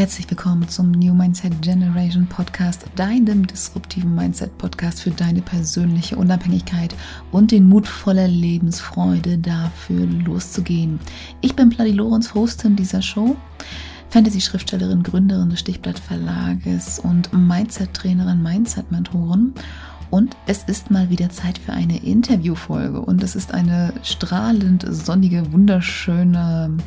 [0.00, 6.94] Herzlich willkommen zum New Mindset Generation Podcast, deinem disruptiven Mindset Podcast für deine persönliche Unabhängigkeit
[7.32, 11.00] und den Mut voller Lebensfreude dafür loszugehen.
[11.42, 13.36] Ich bin Pladi Lorenz, Hostin dieser Show.
[14.08, 19.52] Fantasy-Schriftstellerin, Gründerin des Stichblatt Verlages und Mindset-Trainerin, Mindset-Mentorin.
[20.08, 23.02] Und es ist mal wieder Zeit für eine Interviewfolge.
[23.02, 26.78] Und es ist eine strahlend sonnige, wunderschöne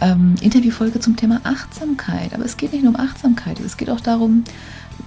[0.00, 2.34] ähm, Interviewfolge zum Thema Achtsamkeit.
[2.34, 4.44] Aber es geht nicht nur um Achtsamkeit, es geht auch darum,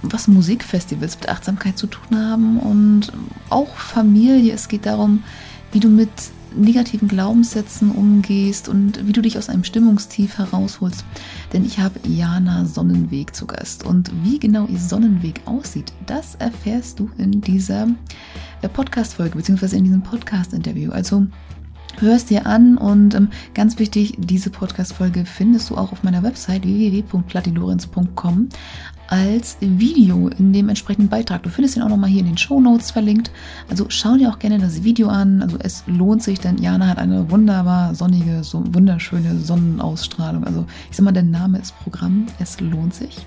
[0.02, 3.12] was Musikfestivals mit Achtsamkeit zu tun haben und
[3.48, 4.52] auch Familie.
[4.54, 5.24] Es geht darum,
[5.72, 6.10] wie du mit
[6.54, 11.04] negativen Glaubenssätzen umgehst und wie du dich aus einem Stimmungstief herausholst.
[11.52, 13.84] Denn ich habe Jana Sonnenweg zu Gast.
[13.84, 17.88] Und wie genau ihr Sonnenweg aussieht, das erfährst du in dieser
[18.62, 20.90] äh, Podcast-Folge, beziehungsweise in diesem Podcast-Interview.
[20.90, 21.26] Also
[22.00, 26.64] hörst dir an und ähm, ganz wichtig, diese Podcast-Folge findest du auch auf meiner Website
[26.64, 28.48] www.platilorenz.com
[29.10, 31.42] als Video in dem entsprechenden Beitrag.
[31.42, 33.32] Du findest ihn auch nochmal hier in den Show Notes verlinkt.
[33.68, 35.42] Also schau dir auch gerne das Video an.
[35.42, 40.44] Also es lohnt sich, denn Jana hat eine wunderbar sonnige, so wunderschöne Sonnenausstrahlung.
[40.44, 42.26] Also ich sag mal, der Name ist Programm.
[42.38, 43.26] Es lohnt sich.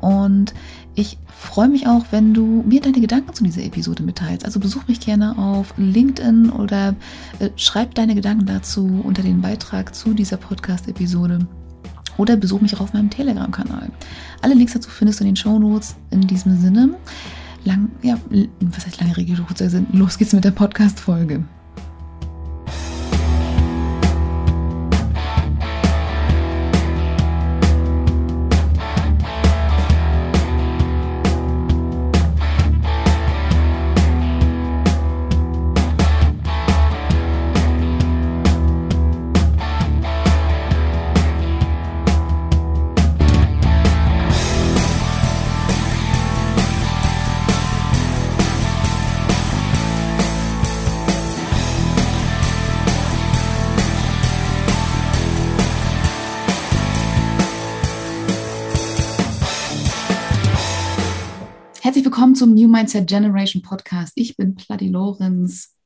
[0.00, 0.52] Und
[0.94, 4.44] ich freue mich auch, wenn du mir deine Gedanken zu dieser Episode mitteilst.
[4.44, 6.94] Also besuch mich gerne auf LinkedIn oder
[7.40, 11.46] äh, schreib deine Gedanken dazu unter den Beitrag zu dieser Podcast-Episode.
[12.16, 13.90] Oder besuch mich auch auf meinem Telegram-Kanal.
[14.40, 15.96] Alle Links dazu findest du in den Show Notes.
[16.10, 16.94] In diesem Sinne,
[17.64, 18.16] lang, ja,
[18.60, 19.14] was heißt lange
[19.68, 21.44] Sinn, los geht's mit der Podcast-Folge.
[62.74, 64.14] Mindset Generation Podcast.
[64.16, 65.76] Ich bin Pladi Lorenz,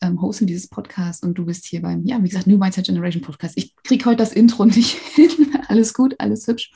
[0.00, 3.22] ähm, Hostin dieses Podcasts und du bist hier beim, ja, wie gesagt, New Mindset Generation
[3.22, 3.56] Podcast.
[3.56, 5.30] Ich kriege heute das Intro nicht hin.
[5.68, 6.72] alles gut, alles hübsch.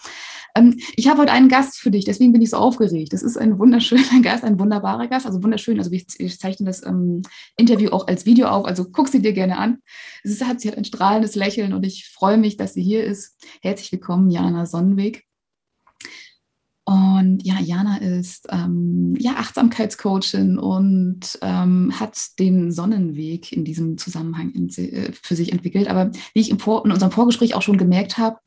[0.55, 3.13] Ähm, ich habe heute einen Gast für dich, deswegen bin ich so aufgeregt.
[3.13, 5.77] Das ist ein wunderschöner Gast, ein wunderbarer Gast, also wunderschön.
[5.79, 7.23] Also ich, ich zeichne das ähm,
[7.57, 9.79] Interview auch als Video auf, also guck sie dir gerne an.
[10.43, 13.37] Hat, sie hat ein strahlendes Lächeln und ich freue mich, dass sie hier ist.
[13.61, 15.28] Herzlich willkommen, Jana Sonnenweg.
[16.89, 24.53] Und ja, Jana ist ähm, ja, Achtsamkeitscoachin und ähm, hat den Sonnenweg in diesem Zusammenhang
[24.53, 25.89] in, äh, für sich entwickelt.
[25.89, 28.39] Aber wie ich Vor in unserem Vorgespräch auch schon gemerkt habe,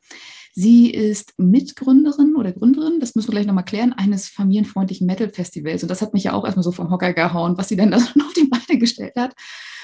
[0.54, 5.84] sie ist Mitgründerin oder Gründerin, das müssen wir gleich nochmal klären, eines familienfreundlichen Metal-Festivals.
[5.84, 7.98] Und das hat mich ja auch erstmal so vom Hocker gehauen, was sie denn da
[7.98, 9.36] auf die Beine gestellt hat.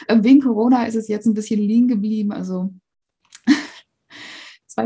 [0.08, 2.32] Ähm, wegen Corona ist es jetzt ein bisschen liegen geblieben.
[2.32, 2.74] Also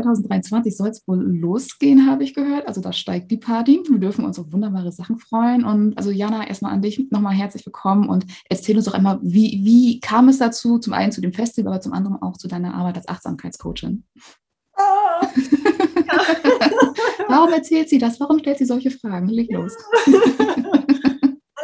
[0.01, 2.67] 2023 soll es wohl losgehen, habe ich gehört.
[2.67, 3.81] Also da steigt die Party.
[3.87, 5.63] Wir dürfen uns auf wunderbare Sachen freuen.
[5.63, 9.61] Und also Jana, erstmal an dich nochmal herzlich willkommen und erzähl uns doch einmal, wie,
[9.63, 12.73] wie kam es dazu, zum einen zu dem Festival, aber zum anderen auch zu deiner
[12.73, 14.03] Arbeit als Achtsamkeitscoachin?
[14.77, 15.25] Oh,
[16.07, 16.21] ja.
[17.27, 18.19] Warum erzählt sie das?
[18.19, 19.27] Warum stellt sie solche Fragen?
[19.27, 19.73] Leg los.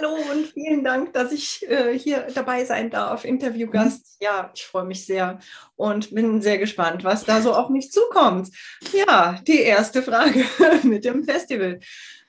[0.09, 4.17] Hallo und vielen Dank, dass ich äh, hier dabei sein darf, Interviewgast.
[4.19, 4.25] Mhm.
[4.25, 5.39] Ja, ich freue mich sehr
[5.75, 8.49] und bin sehr gespannt, was da so auf mich zukommt.
[8.91, 10.45] Ja, die erste Frage
[10.83, 11.79] mit dem Festival.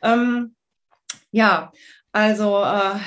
[0.03, 0.55] Ähm,
[1.31, 1.73] ja,
[2.13, 2.99] also äh,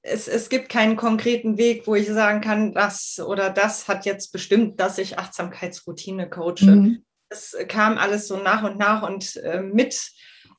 [0.00, 4.32] es, es gibt keinen konkreten Weg, wo ich sagen kann, das oder das hat jetzt
[4.32, 6.64] bestimmt, dass ich Achtsamkeitsroutine coache.
[6.64, 7.04] Mhm.
[7.28, 10.10] Es kam alles so nach und nach und äh, mit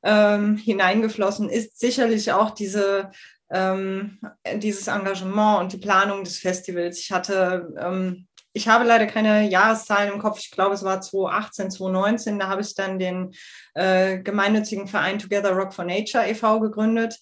[0.03, 3.09] ähm, hineingeflossen ist sicherlich auch diese
[3.51, 4.19] ähm,
[4.55, 6.99] dieses Engagement und die Planung des Festivals.
[6.99, 10.39] Ich hatte, ähm, ich habe leider keine Jahreszahlen im Kopf.
[10.39, 12.39] Ich glaube, es war 2018, 2019.
[12.39, 13.31] Da habe ich dann den
[13.75, 16.59] äh, gemeinnützigen Verein Together Rock for Nature e.V.
[16.59, 17.19] gegründet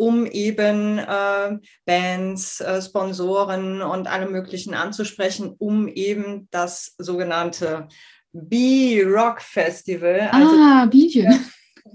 [0.00, 7.88] um eben äh, Bands, äh, Sponsoren und alle möglichen anzusprechen, um eben das sogenannte
[8.32, 10.88] B-Rock Festival, also ah,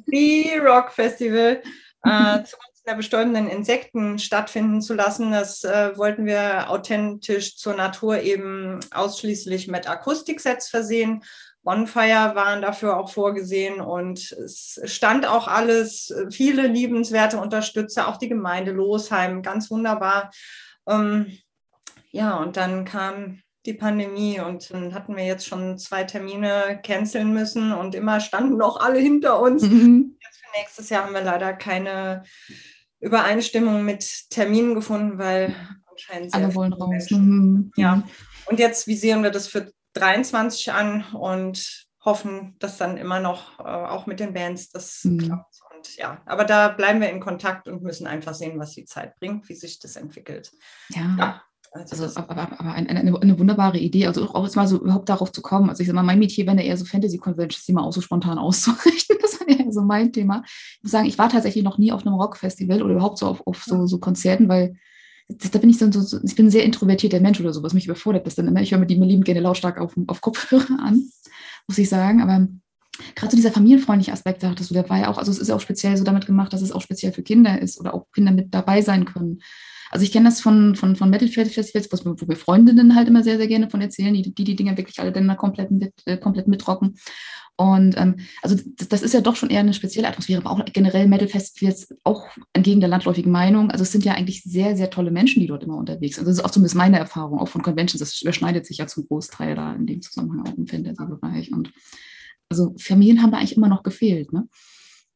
[0.06, 1.62] B-Rock Festival
[2.04, 5.32] äh, zu der bestäubenden Insekten stattfinden zu lassen.
[5.32, 11.24] Das äh, wollten wir authentisch zur Natur eben ausschließlich mit Akustiksets versehen.
[11.64, 18.28] Bonfire waren dafür auch vorgesehen und es stand auch alles, viele liebenswerte Unterstützer, auch die
[18.28, 20.30] Gemeinde Losheim, ganz wunderbar.
[20.86, 21.38] Ähm,
[22.12, 24.40] ja, und dann kam die Pandemie.
[24.40, 29.00] Und dann hatten wir jetzt schon zwei Termine canceln müssen und immer standen noch alle
[29.00, 29.64] hinter uns.
[29.64, 30.18] Mhm.
[30.22, 32.24] Jetzt für nächstes Jahr haben wir leider keine
[33.04, 35.56] Übereinstimmung mit Terminen gefunden, weil
[35.86, 37.12] anscheinend alle wollen raus.
[37.12, 37.72] Mhm.
[37.76, 38.04] Ja.
[38.46, 43.64] Und jetzt visieren wir das für 23 an und hoffen, dass dann immer noch äh,
[43.64, 45.20] auch mit den Bands das mhm.
[45.20, 45.56] klappt.
[45.76, 49.16] Und ja, aber da bleiben wir in Kontakt und müssen einfach sehen, was die Zeit
[49.20, 50.52] bringt, wie sich das entwickelt.
[50.90, 51.16] Ja.
[51.18, 51.44] ja
[51.74, 55.10] also, also aber, aber eine, eine, eine, wunderbare Idee, also auch jetzt mal so überhaupt
[55.10, 55.70] darauf zu kommen.
[55.70, 58.38] Also ich sage mal, mein Metier wäre eher so Fantasy-Conventions, die mal auch so spontan
[58.40, 59.18] auszurichten.
[59.22, 60.44] Das war eher so mein Thema.
[60.46, 63.46] Ich muss sagen, ich war tatsächlich noch nie auf einem Rockfestival oder überhaupt so auf,
[63.48, 64.76] auf so, so Konzerten, weil
[65.30, 67.86] da bin ich so, so, ich bin ein sehr introvertierter Mensch oder so, was mich
[67.86, 68.62] überfordert ist dann immer.
[68.62, 71.10] Ich höre mir die mir liebend gerne lautstark auf, auf Kopfhörer an,
[71.68, 72.22] muss ich sagen.
[72.22, 72.48] Aber
[73.16, 75.56] gerade so dieser familienfreundliche Aspekt, sagtest du, der war ja auch, also es ist ja
[75.56, 78.32] auch speziell so damit gemacht, dass es auch speziell für Kinder ist oder auch Kinder
[78.32, 79.40] mit dabei sein können.
[79.94, 83.46] Also ich kenne das von, von, von Metal-Festivals, wo wir Freundinnen halt immer sehr, sehr
[83.46, 86.96] gerne von erzählen, die die, die Dinge wirklich alle dann komplett, mit, äh, komplett mitrocken.
[87.58, 90.66] Und ähm, also das, das, ist ja doch schon eher eine spezielle Atmosphäre, aber auch
[90.74, 93.70] generell Metal-Festivals, auch entgegen der landläufigen Meinung.
[93.70, 96.24] Also es sind ja eigentlich sehr, sehr tolle Menschen, die dort immer unterwegs sind.
[96.24, 98.00] Also das ist auch zumindest meine Erfahrung, auch von Conventions.
[98.00, 101.54] Das überschneidet sich ja zum Großteil da in dem Zusammenhang auch im Fantasy-Bereich.
[101.54, 101.72] Und
[102.50, 104.34] also Familien haben da eigentlich immer noch gefehlt.
[104.34, 104.48] Ne?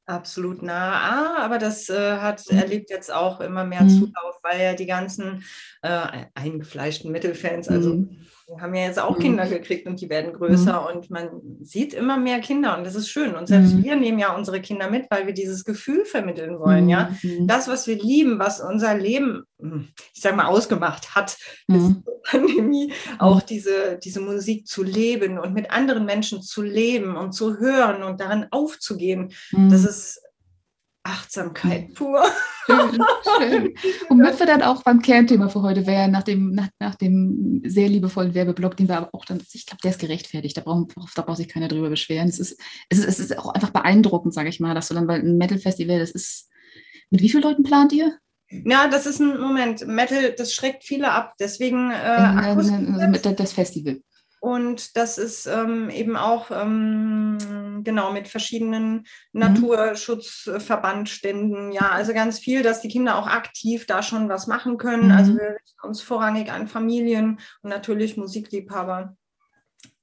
[0.07, 0.94] Absolut nah.
[0.94, 2.57] Ah, aber das äh, hat mhm.
[2.57, 3.89] erlebt jetzt auch immer mehr mhm.
[3.89, 5.44] Zulauf, weil ja die ganzen
[5.81, 8.25] äh, eingefleischten Mittelfans, also mhm.
[8.47, 9.21] Wir haben ja jetzt auch mhm.
[9.21, 10.95] Kinder gekriegt und die werden größer mhm.
[10.95, 11.29] und man
[11.61, 13.35] sieht immer mehr Kinder und das ist schön.
[13.35, 13.83] Und selbst mhm.
[13.83, 17.11] wir nehmen ja unsere Kinder mit, weil wir dieses Gefühl vermitteln wollen, ja.
[17.41, 21.38] Das, was wir lieben, was unser Leben, hm, ich sag mal, ausgemacht hat,
[21.69, 27.33] zur Pandemie, auch diese, diese Musik zu leben und mit anderen Menschen zu leben und
[27.33, 29.33] zu hören und darin aufzugehen,
[29.69, 30.21] das ist ist
[31.07, 32.24] Achtsamkeit pur.
[32.65, 33.00] Schön,
[33.39, 33.74] schön.
[34.09, 37.88] Und wir dann auch beim Kernthema für heute wäre, nach dem, nach, nach dem sehr
[37.88, 41.21] liebevollen Werbeblock, den wir aber auch dann, ich glaube, der ist gerechtfertigt, da, braucht, da
[41.21, 42.27] braucht sich keiner drüber beschweren.
[42.27, 42.59] Es ist,
[42.89, 45.38] es ist, es ist auch einfach beeindruckend, sage ich mal, dass du dann bei einem
[45.38, 46.50] Metal-Festival, das ist,
[47.09, 48.18] mit wie vielen Leuten plant ihr?
[48.50, 49.86] Ja, das ist ein Moment.
[49.88, 51.33] Metal, das schreckt viele ab.
[51.39, 54.01] Deswegen äh, also mit das Festival.
[54.39, 59.03] Und das ist ähm, eben auch ähm, genau mit verschiedenen mhm.
[59.33, 65.11] Naturschutzverbandständen, ja, also ganz viel, dass die Kinder auch aktiv da schon was machen können.
[65.11, 65.37] Also mhm.
[65.37, 69.15] Also wir richten uns vorrangig an Familien und natürlich Musikliebhaber.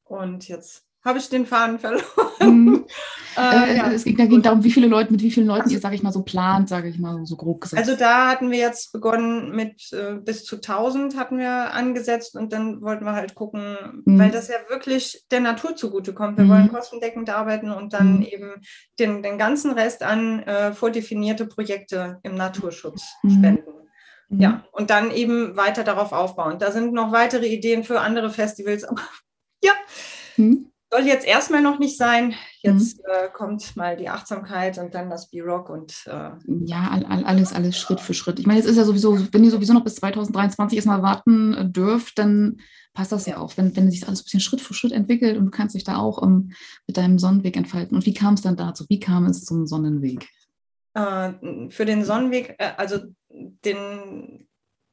[0.04, 2.04] Und jetzt habe ich den Faden verloren.
[2.40, 2.86] Mhm.
[3.36, 3.92] äh, äh, ja.
[3.92, 6.02] Es ging, ging, darum, wie viele Leute, mit wie vielen Leuten also, ihr, sage ich
[6.02, 7.80] mal, so plant, sage ich mal, so grob gesagt.
[7.80, 12.52] Also da hatten wir jetzt begonnen mit äh, bis zu 1000 hatten wir angesetzt und
[12.52, 14.18] dann wollten wir halt gucken, mhm.
[14.18, 16.38] weil das ja wirklich der Natur zugutekommt.
[16.38, 16.50] Wir mhm.
[16.50, 18.22] wollen kostendeckend arbeiten und dann mhm.
[18.22, 18.52] eben
[18.98, 23.30] den, den ganzen Rest an äh, vordefinierte Projekte im Naturschutz mhm.
[23.30, 23.70] spenden.
[24.30, 26.58] Ja, und dann eben weiter darauf aufbauen.
[26.58, 29.02] Da sind noch weitere Ideen für andere Festivals, aber
[29.62, 29.74] ja,
[30.36, 32.34] hm soll jetzt erstmal noch nicht sein.
[32.62, 33.04] Jetzt mhm.
[33.06, 36.30] äh, kommt mal die Achtsamkeit und dann das B-Rock und äh,
[36.64, 38.38] ja, all, all, alles, alles Schritt für Schritt.
[38.38, 41.68] Ich meine, jetzt ist ja sowieso, wenn ihr sowieso noch bis 2023 erstmal warten äh,
[41.68, 42.58] dürft, dann
[42.92, 45.46] passt das ja auch, wenn, wenn sich alles ein bisschen Schritt für Schritt entwickelt und
[45.46, 46.52] du kannst dich da auch um, ähm,
[46.86, 47.96] mit deinem Sonnenweg entfalten.
[47.96, 48.86] Und wie kam es dann dazu?
[48.88, 50.28] Wie kam es zum Sonnenweg?
[50.94, 51.32] Äh,
[51.70, 54.46] für den Sonnenweg, äh, also den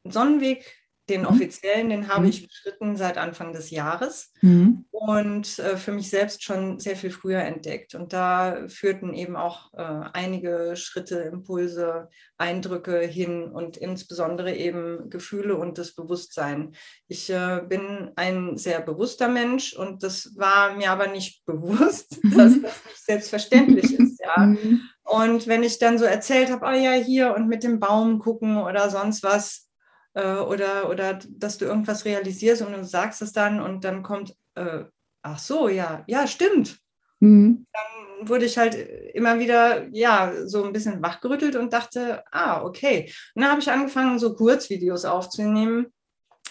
[0.03, 0.65] Sonnenweg
[1.09, 1.27] den mhm.
[1.27, 2.29] offiziellen, den habe mhm.
[2.29, 4.85] ich beschritten seit Anfang des Jahres mhm.
[4.91, 7.95] und äh, für mich selbst schon sehr viel früher entdeckt.
[7.95, 15.57] Und da führten eben auch äh, einige Schritte, Impulse, Eindrücke hin und insbesondere eben Gefühle
[15.57, 16.73] und das Bewusstsein.
[17.07, 22.61] Ich äh, bin ein sehr bewusster Mensch und das war mir aber nicht bewusst, dass
[22.61, 24.19] das nicht selbstverständlich ist.
[24.19, 24.45] Ja.
[24.45, 24.81] Mhm.
[25.03, 28.57] Und wenn ich dann so erzählt habe, ah ja, hier und mit dem Baum gucken
[28.57, 29.67] oder sonst was,
[30.13, 34.35] äh, oder, oder dass du irgendwas realisierst und du sagst es dann und dann kommt,
[34.55, 34.83] äh,
[35.21, 36.79] ach so, ja, ja, stimmt.
[37.19, 37.65] Mhm.
[37.71, 38.75] Dann wurde ich halt
[39.13, 43.11] immer wieder, ja, so ein bisschen wachgerüttelt und dachte, ah, okay.
[43.35, 45.87] Und dann habe ich angefangen, so Kurzvideos aufzunehmen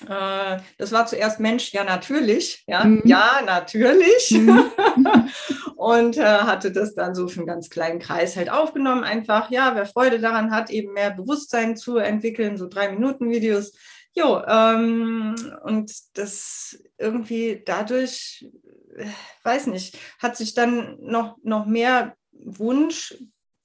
[0.06, 3.02] das war zuerst Mensch, ja natürlich, ja, mhm.
[3.04, 4.30] ja natürlich.
[4.30, 4.70] Mhm.
[5.76, 9.74] und äh, hatte das dann so für einen ganz kleinen Kreis halt aufgenommen, einfach, ja,
[9.74, 13.72] wer Freude daran hat, eben mehr Bewusstsein zu entwickeln, so drei Minuten Videos.
[14.12, 18.48] Jo, ähm, und das irgendwie dadurch,
[18.96, 19.06] äh,
[19.44, 23.16] weiß nicht, hat sich dann noch, noch mehr Wunsch,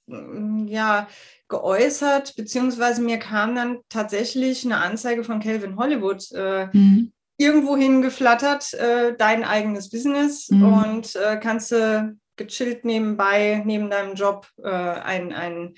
[0.08, 1.08] ja,
[1.48, 7.12] geäußert, beziehungsweise mir kam dann tatsächlich eine Anzeige von Calvin Hollywood äh, mhm.
[7.38, 10.74] irgendwo hingeflattert, äh, dein eigenes Business mhm.
[10.74, 15.74] und äh, kannst du gechillt nebenbei, neben deinem Job, äh, ein, ein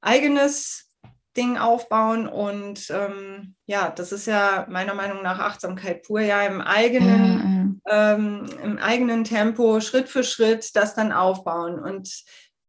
[0.00, 0.90] eigenes
[1.36, 2.28] Ding aufbauen.
[2.28, 8.14] Und ähm, ja, das ist ja meiner Meinung nach Achtsamkeit pur, ja, im eigenen, ja,
[8.14, 11.78] ähm, im eigenen Tempo, Schritt für Schritt das dann aufbauen.
[11.78, 12.24] Und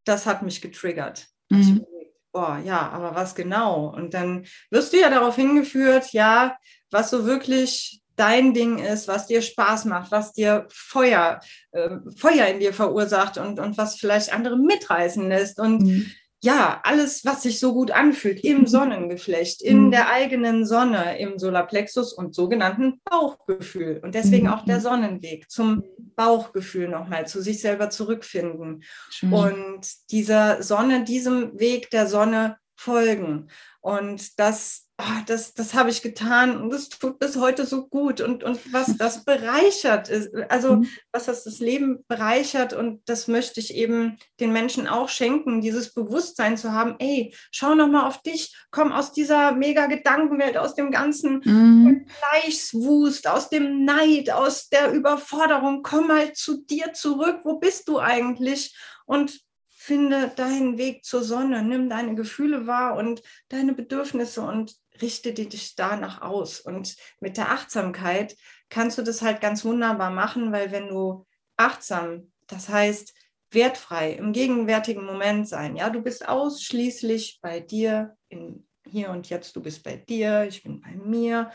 [0.06, 1.28] das hat mich getriggert.
[1.50, 1.86] Mhm.
[2.32, 3.88] boah, ja, aber was genau?
[3.88, 6.58] Und dann wirst du ja darauf hingeführt, ja,
[6.92, 11.40] was so wirklich dein Ding ist, was dir Spaß macht, was dir Feuer,
[11.72, 15.60] äh, Feuer in dir verursacht und, und was vielleicht andere mitreißen lässt.
[15.60, 16.12] Und mhm.
[16.42, 19.92] Ja, alles, was sich so gut anfühlt im Sonnengeflecht, in mhm.
[19.92, 24.00] der eigenen Sonne, im Solarplexus und sogenannten Bauchgefühl.
[24.04, 24.54] Und deswegen mhm.
[24.54, 25.84] auch der Sonnenweg zum
[26.16, 28.84] Bauchgefühl nochmal, zu sich selber zurückfinden.
[29.10, 29.34] Schön.
[29.34, 33.48] Und dieser Sonne, diesem Weg der Sonne folgen.
[33.82, 38.22] Und das oh, das, das habe ich getan und das tut bis heute so gut
[38.22, 40.90] und, und was das bereichert ist, also mhm.
[41.12, 45.94] was das das Leben bereichert und das möchte ich eben den Menschen auch schenken, dieses
[45.94, 50.76] Bewusstsein zu haben, ey, schau noch mal auf dich, komm aus dieser mega Gedankenwelt, aus
[50.76, 52.06] dem ganzen mhm.
[52.20, 58.00] Gleichswust, aus dem Neid, aus der Überforderung, komm mal zu dir zurück, wo bist du
[58.00, 58.78] eigentlich?
[59.06, 65.34] Und finde deinen Weg zur Sonne, nimm deine Gefühle wahr und deine Bedürfnisse und richte
[65.34, 66.60] dich danach aus.
[66.60, 68.36] Und mit der Achtsamkeit
[68.70, 71.26] kannst du das halt ganz wunderbar machen, weil wenn du
[71.58, 73.14] achtsam, das heißt
[73.52, 79.56] wertfrei, im gegenwärtigen Moment sein, ja, du bist ausschließlich bei dir, in hier und jetzt,
[79.56, 81.52] du bist bei dir, ich bin bei mir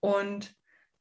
[0.00, 0.54] und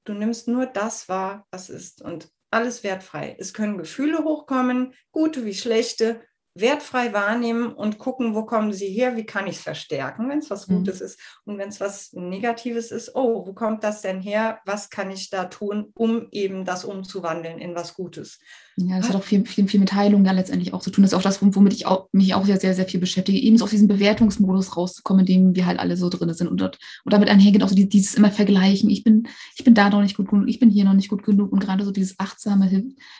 [0.03, 3.35] du nimmst nur das wahr, was ist und alles wertfrei.
[3.39, 6.21] Es können Gefühle hochkommen, gute wie schlechte,
[6.59, 10.49] wertfrei wahrnehmen und gucken, wo kommen sie her, wie kann ich es verstärken, wenn es
[10.49, 10.77] was mhm.
[10.77, 11.05] Gutes mhm.
[11.05, 11.19] ist.
[11.45, 14.59] Und wenn es was Negatives ist, oh, wo kommt das denn her?
[14.65, 18.39] Was kann ich da tun, um eben das umzuwandeln in was Gutes?
[18.81, 21.01] Ja, das hat auch viel, viel, viel mit Heilung dann letztendlich auch zu tun.
[21.01, 23.57] Das ist auch das, womit ich auch, mich auch sehr, sehr, sehr viel beschäftige, eben
[23.57, 26.47] so aus diesem Bewertungsmodus rauszukommen, in dem wir halt alle so drin sind.
[26.47, 28.89] Und, dort, und damit einhergeht auch so dieses immer Vergleichen.
[28.89, 31.23] Ich bin, ich bin da noch nicht gut genug, ich bin hier noch nicht gut
[31.23, 31.51] genug.
[31.51, 32.69] Und gerade so dieses Achtsame,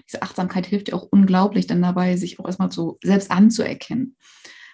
[0.07, 4.15] diese Achtsamkeit hilft ja auch unglaublich dann dabei, sich auch erstmal so selbst anzuerkennen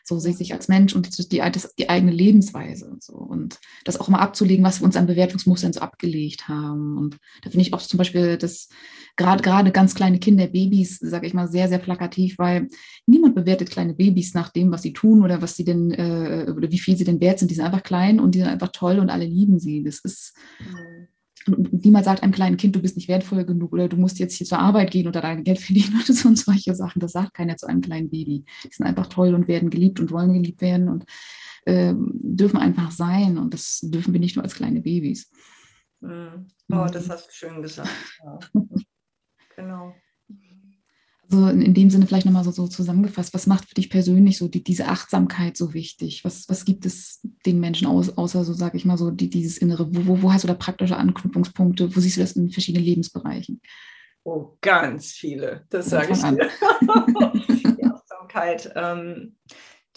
[0.07, 1.41] so sich als Mensch und die, die,
[1.79, 3.13] die eigene Lebensweise und so.
[3.13, 6.95] Und das auch mal abzulegen, was wir uns an Bewertungsmustern so abgelegt haben.
[6.97, 8.69] Und da finde ich auch zum Beispiel das
[9.15, 12.67] gerade gerade ganz kleine Kinder, Babys, sage ich mal, sehr, sehr plakativ, weil
[13.07, 16.71] niemand bewertet kleine Babys nach dem, was sie tun oder was sie denn, äh, oder
[16.71, 17.49] wie viel sie denn wert sind.
[17.49, 19.83] Die sind einfach klein und die sind einfach toll und alle lieben sie.
[19.83, 20.35] Das ist.
[20.59, 20.94] Mhm
[21.47, 24.47] niemand sagt einem kleinen Kind, du bist nicht wertvoll genug oder du musst jetzt hier
[24.47, 26.99] zur Arbeit gehen oder dein Geld verdienen oder so und solche Sachen.
[26.99, 28.45] Das sagt keiner zu einem kleinen Baby.
[28.63, 31.05] Die sind einfach toll und werden geliebt und wollen geliebt werden und
[31.65, 33.37] äh, dürfen einfach sein.
[33.37, 35.31] Und das dürfen wir nicht nur als kleine Babys.
[36.01, 36.47] Mhm.
[36.71, 37.89] Oh, das hast du schön gesagt.
[38.23, 38.39] Ja.
[39.55, 39.93] genau.
[41.31, 44.37] Also in, in dem Sinne vielleicht nochmal so, so zusammengefasst, was macht für dich persönlich
[44.37, 46.23] so die, diese Achtsamkeit so wichtig?
[46.23, 49.57] Was, was gibt es den Menschen aus, außer so, sage ich mal, so die, dieses
[49.57, 49.87] Innere?
[49.93, 51.95] Wo, wo, wo hast du da praktische Anknüpfungspunkte?
[51.95, 53.61] Wo siehst du das in verschiedenen Lebensbereichen?
[54.23, 56.49] Oh, ganz viele, das sage ich dir.
[57.77, 59.35] die Achtsamkeit, ähm,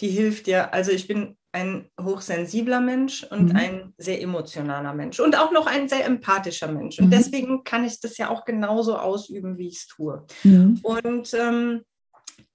[0.01, 0.75] die hilft dir.
[0.75, 3.57] Also ich bin ein hochsensibler Mensch und mhm.
[3.57, 6.99] ein sehr emotionaler Mensch und auch noch ein sehr empathischer Mensch.
[6.99, 7.11] Und mhm.
[7.11, 10.25] deswegen kann ich das ja auch genauso ausüben, wie ich es tue.
[10.45, 10.81] Mhm.
[10.83, 11.83] Und ähm,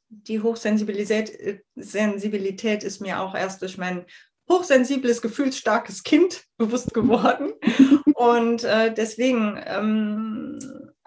[0.10, 4.06] die Hochsensibilität äh, Sensibilität ist mir auch erst durch mein
[4.50, 7.54] hochsensibles, gefühlsstarkes Kind bewusst geworden.
[8.16, 10.60] Und äh, deswegen ähm,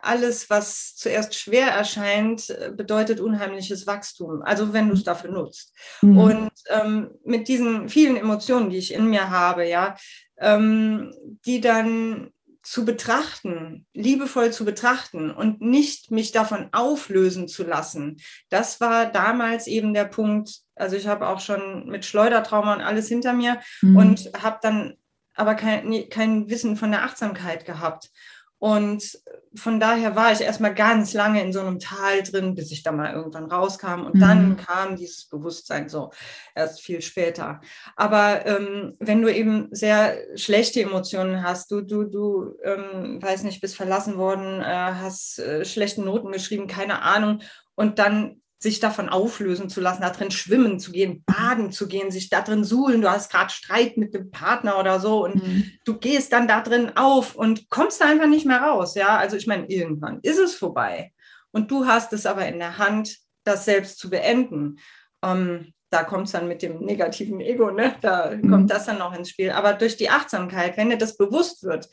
[0.07, 4.43] alles, was zuerst schwer erscheint, bedeutet unheimliches Wachstum.
[4.43, 5.75] Also wenn du es dafür nutzt.
[6.03, 6.19] Mhm.
[6.19, 9.97] Und ähm, mit diesen vielen Emotionen, die ich in mir habe, ja,
[10.39, 11.13] ähm,
[11.45, 12.31] die dann
[12.67, 18.17] zu betrachten, liebevoll zu betrachten und nicht mich davon auflösen zu lassen.
[18.49, 20.63] Das war damals eben der Punkt.
[20.75, 23.97] Also ich habe auch schon mit Schleudertrauma und alles hinter mir mhm.
[23.97, 24.95] und habe dann
[25.37, 28.11] aber kein, kein Wissen von der Achtsamkeit gehabt.
[28.59, 29.19] Und
[29.55, 32.93] von daher war ich erstmal ganz lange in so einem Tal drin, bis ich da
[32.93, 34.07] mal irgendwann rauskam.
[34.07, 34.21] Und mhm.
[34.21, 36.11] dann kam dieses Bewusstsein so
[36.55, 37.61] erst viel später.
[37.97, 43.61] Aber ähm, wenn du eben sehr schlechte Emotionen hast, du, du, du, ähm, weiß nicht,
[43.61, 47.43] bist verlassen worden, äh, hast äh, schlechte Noten geschrieben, keine Ahnung,
[47.75, 52.11] und dann sich davon auflösen zu lassen, da drin schwimmen zu gehen, baden zu gehen,
[52.11, 53.03] sich da drin suhlen.
[53.03, 55.71] Du hast gerade Streit mit dem Partner oder so und mhm.
[55.85, 58.95] du gehst dann da drin auf und kommst da einfach nicht mehr raus.
[58.95, 61.13] Ja, also ich meine, irgendwann ist es vorbei.
[61.53, 64.79] Und du hast es aber in der Hand, das selbst zu beenden.
[65.23, 67.95] Ähm, da kommt es dann mit dem negativen Ego, ne?
[68.01, 68.51] da mhm.
[68.51, 69.51] kommt das dann noch ins Spiel.
[69.51, 71.89] Aber durch die Achtsamkeit, wenn dir das bewusst wird,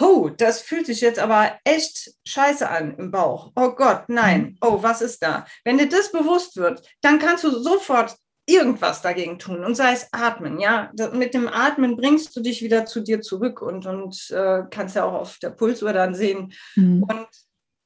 [0.00, 3.52] oh, das fühlt sich jetzt aber echt scheiße an im Bauch.
[3.56, 4.42] Oh Gott, nein.
[4.42, 4.58] Mhm.
[4.60, 5.46] Oh, was ist da?
[5.64, 8.16] Wenn dir das bewusst wird, dann kannst du sofort
[8.48, 10.92] irgendwas dagegen tun und sei es atmen, ja.
[11.12, 15.04] Mit dem Atmen bringst du dich wieder zu dir zurück und, und äh, kannst ja
[15.04, 17.02] auch auf der Pulsuhr dann sehen mhm.
[17.02, 17.26] und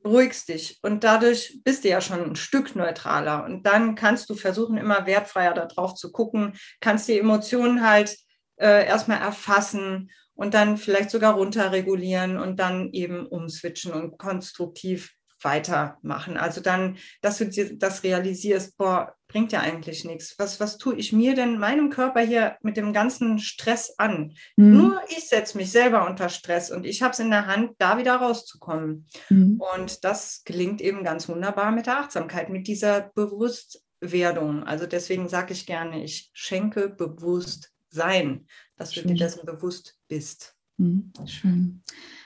[0.03, 0.79] beruhigst dich.
[0.83, 3.45] Und dadurch bist du ja schon ein Stück neutraler.
[3.45, 8.17] Und dann kannst du versuchen, immer wertfreier darauf zu gucken, kannst die Emotionen halt
[8.57, 10.11] äh, erstmal erfassen
[10.41, 16.39] und dann vielleicht sogar runterregulieren und dann eben umswitchen und konstruktiv weitermachen.
[16.39, 20.37] Also dann, dass du das realisierst, boah, bringt ja eigentlich nichts.
[20.39, 24.33] Was, was tue ich mir denn, meinem Körper hier mit dem ganzen Stress an?
[24.57, 24.79] Mhm.
[24.79, 27.99] Nur ich setze mich selber unter Stress und ich habe es in der Hand, da
[27.99, 29.07] wieder rauszukommen.
[29.29, 29.61] Mhm.
[29.75, 34.65] Und das gelingt eben ganz wunderbar mit der Achtsamkeit, mit dieser Bewusstwerdung.
[34.65, 38.47] Also deswegen sage ich gerne, ich schenke Bewusstsein,
[38.81, 39.03] dass Schön.
[39.05, 40.57] du dir dessen bewusst bist.
[40.79, 41.13] Mhm.
[41.27, 41.83] Schön.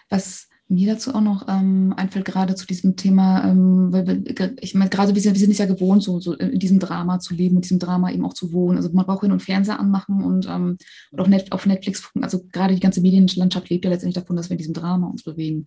[0.09, 4.75] Was mir dazu auch noch ähm, einfällt, gerade zu diesem Thema, ähm, weil wir, ich
[4.75, 7.35] meine, gerade wir sind, wir sind es ja gewohnt, so, so in diesem Drama zu
[7.35, 8.79] leben, in diesem Drama eben auch zu wohnen.
[8.79, 10.79] Also man braucht hin und Fernseher anmachen und, ähm,
[11.11, 14.49] und auch Net, auf Netflix, also gerade die ganze Medienlandschaft lebt ja letztendlich davon, dass
[14.49, 15.67] wir in diesem Drama uns bewegen.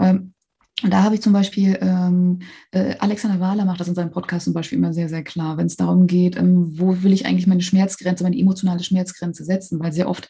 [0.00, 0.34] Ähm,
[0.82, 4.44] und da habe ich zum Beispiel, ähm, äh, Alexander Wahler macht das in seinem Podcast
[4.44, 7.48] zum Beispiel immer sehr, sehr klar, wenn es darum geht, ähm, wo will ich eigentlich
[7.48, 10.28] meine Schmerzgrenze, meine emotionale Schmerzgrenze setzen, weil sehr oft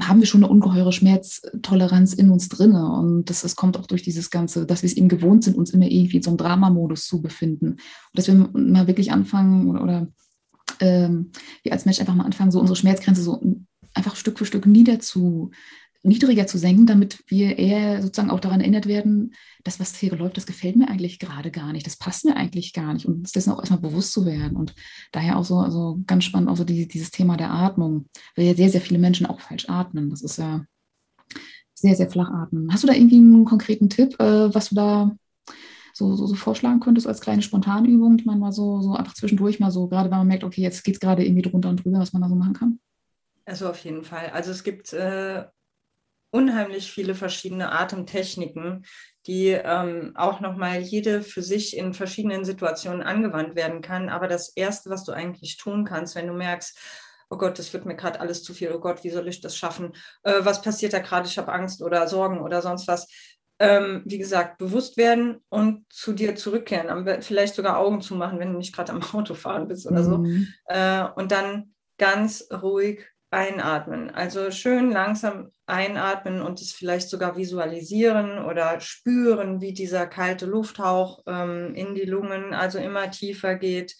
[0.00, 2.72] haben wir schon eine ungeheure Schmerztoleranz in uns drin.
[2.72, 5.70] Und das, das kommt auch durch dieses Ganze, dass wir es eben gewohnt sind, uns
[5.70, 7.72] immer irgendwie in so einem Dramamodus zu befinden.
[7.72, 7.80] Und
[8.14, 10.08] dass wir mal wirklich anfangen oder, oder
[10.80, 11.32] ähm,
[11.62, 13.38] wir als Mensch einfach mal anfangen, so unsere Schmerzgrenze so
[13.94, 15.50] einfach Stück für Stück niederzu,
[16.02, 20.36] niedriger zu senken, damit wir eher sozusagen auch daran erinnert werden, das, was hier läuft,
[20.36, 23.32] das gefällt mir eigentlich gerade gar nicht, das passt mir eigentlich gar nicht und uns
[23.32, 24.56] dessen auch erstmal bewusst zu werden.
[24.56, 24.74] Und
[25.12, 28.54] daher auch so also ganz spannend auch so die, dieses Thema der Atmung, weil ja
[28.54, 30.10] sehr, sehr viele Menschen auch falsch atmen.
[30.10, 30.64] Das ist ja
[31.74, 32.72] sehr, sehr flach atmen.
[32.72, 35.16] Hast du da irgendwie einen konkreten Tipp, äh, was du da
[35.94, 39.60] so, so, so, vorschlagen könntest als kleine Spontanübung, die man mal so, so einfach zwischendurch
[39.60, 41.98] mal so, gerade wenn man merkt, okay, jetzt geht es gerade irgendwie drunter und drüber,
[41.98, 42.80] was man da so machen kann?
[43.44, 44.30] Also auf jeden Fall.
[44.30, 45.44] Also es gibt äh,
[46.32, 48.84] unheimlich viele verschiedene Atemtechniken,
[49.26, 54.08] die ähm, auch nochmal jede für sich in verschiedenen Situationen angewandt werden kann.
[54.08, 56.76] Aber das Erste, was du eigentlich tun kannst, wenn du merkst,
[57.30, 59.56] oh Gott, das wird mir gerade alles zu viel, oh Gott, wie soll ich das
[59.56, 59.92] schaffen?
[60.22, 61.28] Äh, was passiert da gerade?
[61.28, 63.08] Ich habe Angst oder Sorgen oder sonst was.
[63.58, 68.52] Ähm, wie gesagt, bewusst werden und zu dir zurückkehren, vielleicht sogar Augen zu machen, wenn
[68.52, 70.18] du nicht gerade am Auto fahren bist oder so.
[70.18, 70.48] Mhm.
[70.64, 74.10] Äh, und dann ganz ruhig einatmen.
[74.10, 81.22] Also schön langsam einatmen und es vielleicht sogar visualisieren oder spüren, wie dieser kalte Lufthauch
[81.26, 83.96] ähm, in die Lungen also immer tiefer geht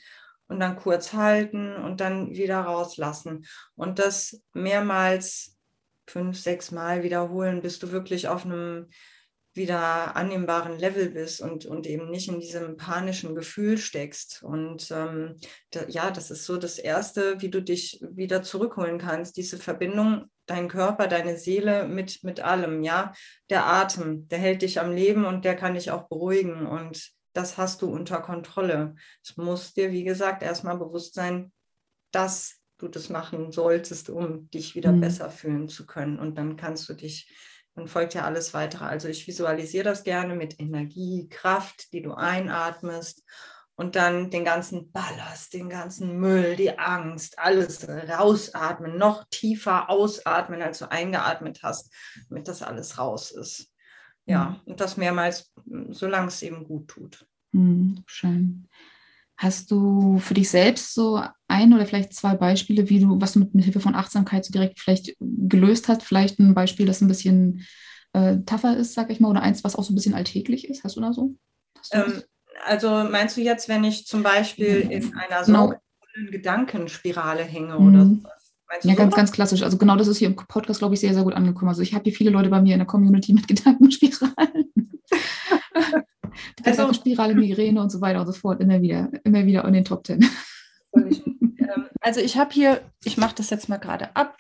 [0.49, 3.47] und dann kurz halten und dann wieder rauslassen.
[3.75, 5.57] Und das mehrmals
[6.07, 8.89] fünf, sechs Mal wiederholen, bis du wirklich auf einem
[9.55, 14.43] wieder annehmbaren Level bist und, und eben nicht in diesem panischen Gefühl steckst.
[14.43, 15.37] Und ähm,
[15.71, 20.31] da, ja, das ist so das Erste, wie du dich wieder zurückholen kannst, diese Verbindung,
[20.47, 23.13] dein Körper, deine Seele mit, mit allem, ja.
[23.51, 27.57] Der Atem, der hält dich am Leben und der kann dich auch beruhigen und das
[27.57, 28.95] hast du unter Kontrolle.
[29.23, 31.53] Es muss dir, wie gesagt, erstmal bewusst sein,
[32.11, 35.01] dass du das machen solltest, um dich wieder mhm.
[35.01, 36.19] besser fühlen zu können.
[36.19, 37.31] Und dann kannst du dich
[37.75, 38.85] dann folgt ja alles weitere.
[38.85, 43.25] Also ich visualisiere das gerne mit Energie, Kraft, die du einatmest
[43.75, 50.61] und dann den ganzen Ballast, den ganzen Müll, die Angst, alles rausatmen, noch tiefer ausatmen,
[50.61, 51.93] als du eingeatmet hast,
[52.29, 53.69] damit das alles raus ist.
[54.25, 54.61] Ja, mhm.
[54.67, 55.53] und das mehrmals,
[55.89, 57.27] solange es eben gut tut.
[57.53, 58.69] Mhm, schön.
[59.37, 63.41] Hast du für dich selbst so ein oder vielleicht zwei Beispiele, wie du, was du
[63.41, 66.03] mit, mit Hilfe von Achtsamkeit so direkt vielleicht gelöst hast?
[66.03, 67.65] Vielleicht ein Beispiel, das ein bisschen
[68.13, 70.85] äh, tougher ist, sag ich mal, oder eins, was auch so ein bisschen alltäglich ist?
[70.85, 71.35] Hast du da so?
[71.93, 72.23] Du ähm,
[72.65, 75.75] also meinst du jetzt, wenn ich zum Beispiel in einer so genau.
[76.31, 77.89] Gedankenspirale hänge mhm.
[77.89, 78.43] oder sowas?
[78.83, 79.63] ja, ganz, ganz klassisch.
[79.63, 81.69] Also genau das ist hier im Podcast, glaube ich, sehr, sehr gut angekommen.
[81.69, 84.73] Also ich habe hier viele Leute bei mir in der Community mit Gedankenspiralen.
[86.65, 89.85] also, Spirale, Migräne und so weiter und so fort, immer wieder, immer wieder in den
[89.85, 90.25] Top Ten.
[92.03, 94.37] Also ich habe hier, ich mache das jetzt mal gerade ab.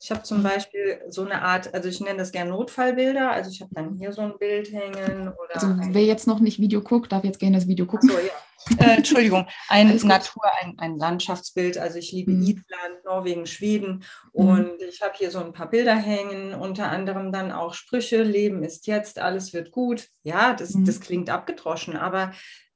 [0.00, 3.30] Ich habe zum Beispiel so eine Art, also ich nenne das gerne Notfallbilder.
[3.30, 5.28] Also ich habe dann hier so ein Bild hängen.
[5.28, 8.10] Oder also wer jetzt noch nicht Video guckt, darf jetzt gerne das Video gucken.
[8.10, 8.84] So, ja.
[8.84, 11.78] äh, Entschuldigung, ein Natur, ein, ein Landschaftsbild.
[11.78, 12.42] Also ich liebe mhm.
[12.42, 14.04] Island, Norwegen, Schweden.
[14.34, 14.46] Mhm.
[14.46, 18.62] Und ich habe hier so ein paar Bilder hängen, unter anderem dann auch Sprüche, Leben
[18.62, 20.08] ist jetzt, alles wird gut.
[20.22, 20.84] Ja, das, mhm.
[20.84, 22.32] das klingt abgedroschen, aber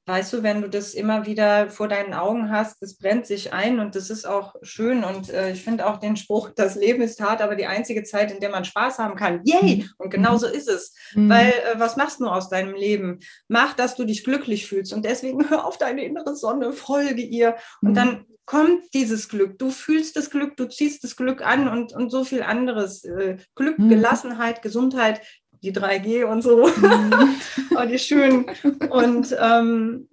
[0.09, 3.79] weißt du, wenn du das immer wieder vor deinen Augen hast, das brennt sich ein
[3.79, 5.03] und das ist auch schön.
[5.03, 8.31] Und äh, ich finde auch den Spruch, das Leben ist hart, aber die einzige Zeit,
[8.31, 9.41] in der man Spaß haben kann.
[9.45, 9.77] Yay!
[9.77, 9.89] Mhm.
[9.97, 10.95] Und genau so ist es.
[11.13, 11.29] Mhm.
[11.29, 13.19] Weil äh, was machst du aus deinem Leben?
[13.47, 14.93] Mach, dass du dich glücklich fühlst.
[14.93, 17.55] Und deswegen hör auf deine innere Sonne, folge ihr.
[17.81, 17.95] Und mhm.
[17.95, 19.59] dann kommt dieses Glück.
[19.59, 23.05] Du fühlst das Glück, du ziehst das Glück an und, und so viel anderes.
[23.05, 23.89] Äh, Glück, mhm.
[23.89, 25.21] Gelassenheit, Gesundheit,
[25.61, 26.67] die 3G und so.
[26.67, 27.35] Mhm.
[27.89, 28.45] die schön.
[28.89, 30.07] Und ähm,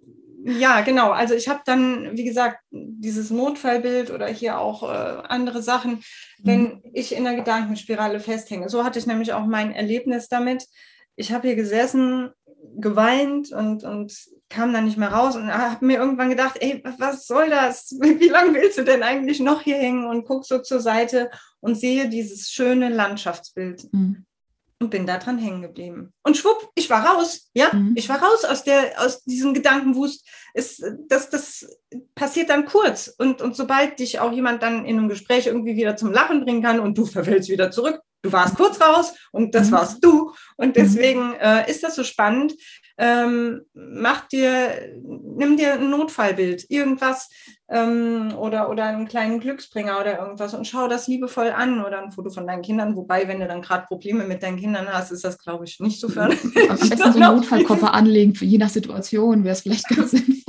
[0.49, 1.11] ja, genau.
[1.11, 6.03] Also ich habe dann, wie gesagt, dieses Notfallbild oder hier auch äh, andere Sachen,
[6.39, 6.83] wenn mhm.
[6.93, 8.69] ich in der Gedankenspirale festhänge.
[8.69, 10.67] So hatte ich nämlich auch mein Erlebnis damit.
[11.17, 12.31] Ich habe hier gesessen,
[12.77, 14.13] geweint und, und
[14.49, 17.91] kam dann nicht mehr raus und habe mir irgendwann gedacht, ey, was soll das?
[18.01, 20.07] Wie lange willst du denn eigentlich noch hier hängen?
[20.07, 23.93] Und guck so zur Seite und sehe dieses schöne Landschaftsbild.
[23.93, 24.26] Mhm
[24.79, 26.12] und bin da dran hängen geblieben.
[26.23, 27.51] Und schwupp, ich war raus.
[27.55, 27.95] Ja, mhm.
[27.97, 30.27] ich war raus aus, der, aus diesem Gedankenwust.
[30.53, 31.67] Es, das, das
[32.15, 33.09] passiert dann kurz.
[33.19, 36.62] Und, und sobald dich auch jemand dann in einem Gespräch irgendwie wieder zum Lachen bringen
[36.62, 39.73] kann und du verfällst wieder zurück, du warst kurz raus und das mhm.
[39.73, 40.33] warst du.
[40.57, 40.73] Und mhm.
[40.75, 42.55] deswegen äh, ist das so spannend.
[42.99, 44.71] Ähm, mach dir,
[45.03, 47.29] nimm dir ein Notfallbild, irgendwas
[47.69, 52.13] ähm, oder, oder einen kleinen Glücksbringer oder irgendwas und schau das liebevoll an oder ein
[52.13, 52.97] Foto von deinen Kindern.
[52.97, 56.01] Wobei, wenn du dann gerade Probleme mit deinen Kindern hast, ist das, glaube ich, nicht
[56.01, 56.71] so förderlich.
[56.71, 60.46] Am besten so einen Notfallkoffer anlegen, für je nach Situation wäre es vielleicht ganz sinnvoll.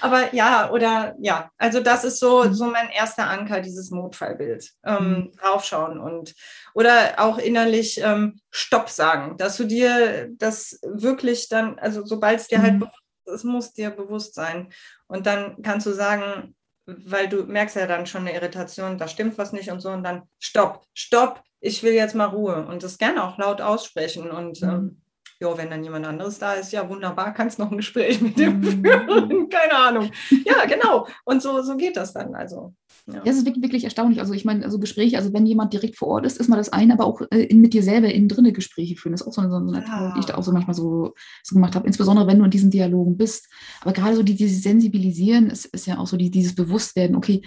[0.00, 2.54] Aber ja, oder ja, also das ist so, mhm.
[2.54, 4.70] so mein erster Anker, dieses Notfallbild.
[4.84, 5.32] Ähm, mhm.
[5.40, 6.34] Draufschauen und
[6.74, 12.48] oder auch innerlich ähm, Stopp sagen, dass du dir das wirklich dann, also sobald es
[12.48, 12.84] dir halt mhm.
[12.84, 12.92] halt
[13.34, 14.72] es muss dir bewusst sein.
[15.06, 16.54] Und dann kannst du sagen,
[16.86, 20.02] weil du merkst ja dann schon eine Irritation, da stimmt was nicht und so, und
[20.02, 24.30] dann Stopp, Stopp, ich will jetzt mal Ruhe und das gerne auch laut aussprechen.
[24.30, 24.68] Und mhm.
[24.68, 25.02] ähm,
[25.40, 28.58] ja, wenn dann jemand anderes da ist, ja, wunderbar, kannst noch ein Gespräch mit dem
[28.58, 28.64] mhm.
[28.64, 30.10] führen, keine Ahnung.
[30.44, 31.06] Ja, genau.
[31.24, 32.34] Und so, so geht das dann.
[32.34, 32.74] Also.
[33.06, 33.20] Ja.
[33.24, 34.20] Das ist wirklich, wirklich erstaunlich.
[34.20, 36.72] Also ich meine, also Gespräche, also wenn jemand direkt vor Ort ist, ist mal das
[36.72, 39.12] eine, aber auch äh, mit dir selber innen drinne Gespräche führen.
[39.12, 40.12] Das ist auch so eine, so eine ja.
[40.14, 42.70] die ich da auch so manchmal so, so gemacht habe, insbesondere wenn du in diesen
[42.70, 43.48] Dialogen bist.
[43.80, 47.42] Aber gerade so die, dieses Sensibilisieren ist, ist ja auch so die, dieses Bewusstwerden, okay,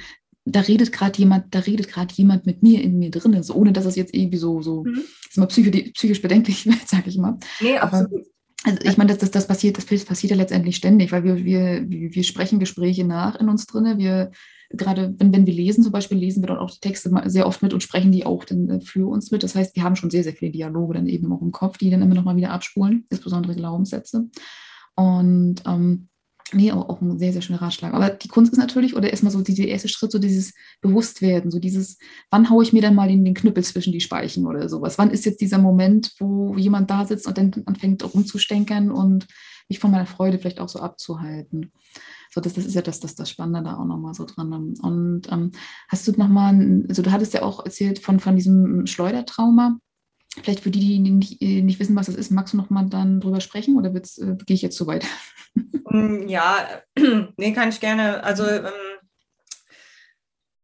[0.45, 3.73] da redet gerade jemand, da redet gerade jemand mit mir in mir drin, so ohne
[3.73, 5.03] dass es jetzt irgendwie so, so mhm.
[5.29, 7.37] ist mal psychisch, psychisch bedenklich wird, sage ich mal.
[7.59, 8.11] Nee, absolut.
[8.63, 11.85] also ich meine, das, das, das passiert, das passiert ja letztendlich ständig, weil wir, wir,
[11.87, 13.97] wir sprechen Gespräche nach in uns drin.
[13.97, 14.31] Wir,
[14.69, 17.61] gerade wenn, wenn wir lesen, zum Beispiel, lesen wir dann auch die Texte sehr oft
[17.61, 19.43] mit und sprechen die auch dann äh, für uns mit.
[19.43, 21.89] Das heißt, wir haben schon sehr, sehr viele Dialoge dann eben auch im Kopf, die
[21.89, 24.29] dann immer noch mal wieder abspulen, insbesondere Glaubenssätze.
[24.95, 26.07] Und ähm,
[26.53, 27.93] Nee, auch, auch ein sehr, sehr schöner Ratschlag.
[27.93, 31.59] Aber die Kunst ist natürlich, oder erstmal so dieser erste Schritt, so dieses Bewusstwerden, so
[31.59, 31.97] dieses,
[32.29, 34.97] wann haue ich mir dann mal den, den Knüppel zwischen die Speichen oder sowas?
[34.97, 39.27] Wann ist jetzt dieser Moment, wo jemand da sitzt und dann anfängt rumzustänkern und
[39.69, 41.71] mich von meiner Freude vielleicht auch so abzuhalten?
[42.33, 44.51] So, das, das ist ja das, das, das Spannende da auch nochmal so dran.
[44.81, 45.51] Und ähm,
[45.87, 49.77] hast du nochmal, also du hattest ja auch erzählt von, von diesem Schleudertrauma.
[50.41, 53.19] Vielleicht für die, die nicht, äh, nicht wissen, was das ist, magst du nochmal dann
[53.19, 54.01] drüber sprechen oder äh,
[54.45, 55.05] gehe ich jetzt zu weit?
[55.93, 56.69] Mm, ja,
[57.35, 58.23] nee, kann ich gerne.
[58.23, 58.63] Also ähm,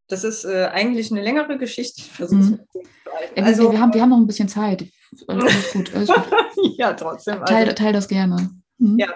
[0.07, 2.01] das ist äh, eigentlich eine längere Geschichte.
[2.19, 2.61] Mhm.
[3.35, 4.85] Also, wir, haben, wir haben noch ein bisschen Zeit.
[5.27, 6.23] Alles gut, alles gut.
[6.77, 7.43] ja, trotzdem.
[7.45, 8.49] Teil, also, teil das gerne.
[8.77, 8.99] Mhm.
[8.99, 9.07] Ja,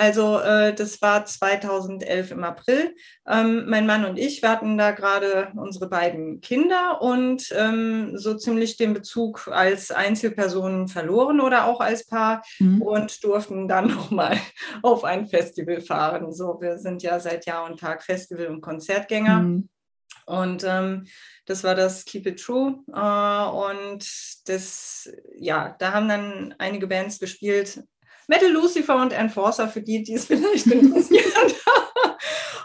[0.00, 2.96] also äh, das war 2011 im April.
[3.28, 8.34] Ähm, mein Mann und ich, wir hatten da gerade unsere beiden Kinder und ähm, so
[8.34, 12.80] ziemlich den Bezug als Einzelpersonen verloren oder auch als Paar mhm.
[12.80, 14.38] und durften dann nochmal
[14.82, 16.32] auf ein Festival fahren.
[16.32, 19.40] So, wir sind ja seit Jahr und Tag Festival- und Konzertgänger.
[19.40, 19.68] Mhm.
[20.24, 21.08] Und ähm,
[21.44, 22.82] das war das Keep It True.
[22.88, 27.82] Äh, und das, ja, da haben dann einige Bands gespielt,
[28.30, 31.26] Metal Lucifer und Enforcer, für die, die es vielleicht interessiert.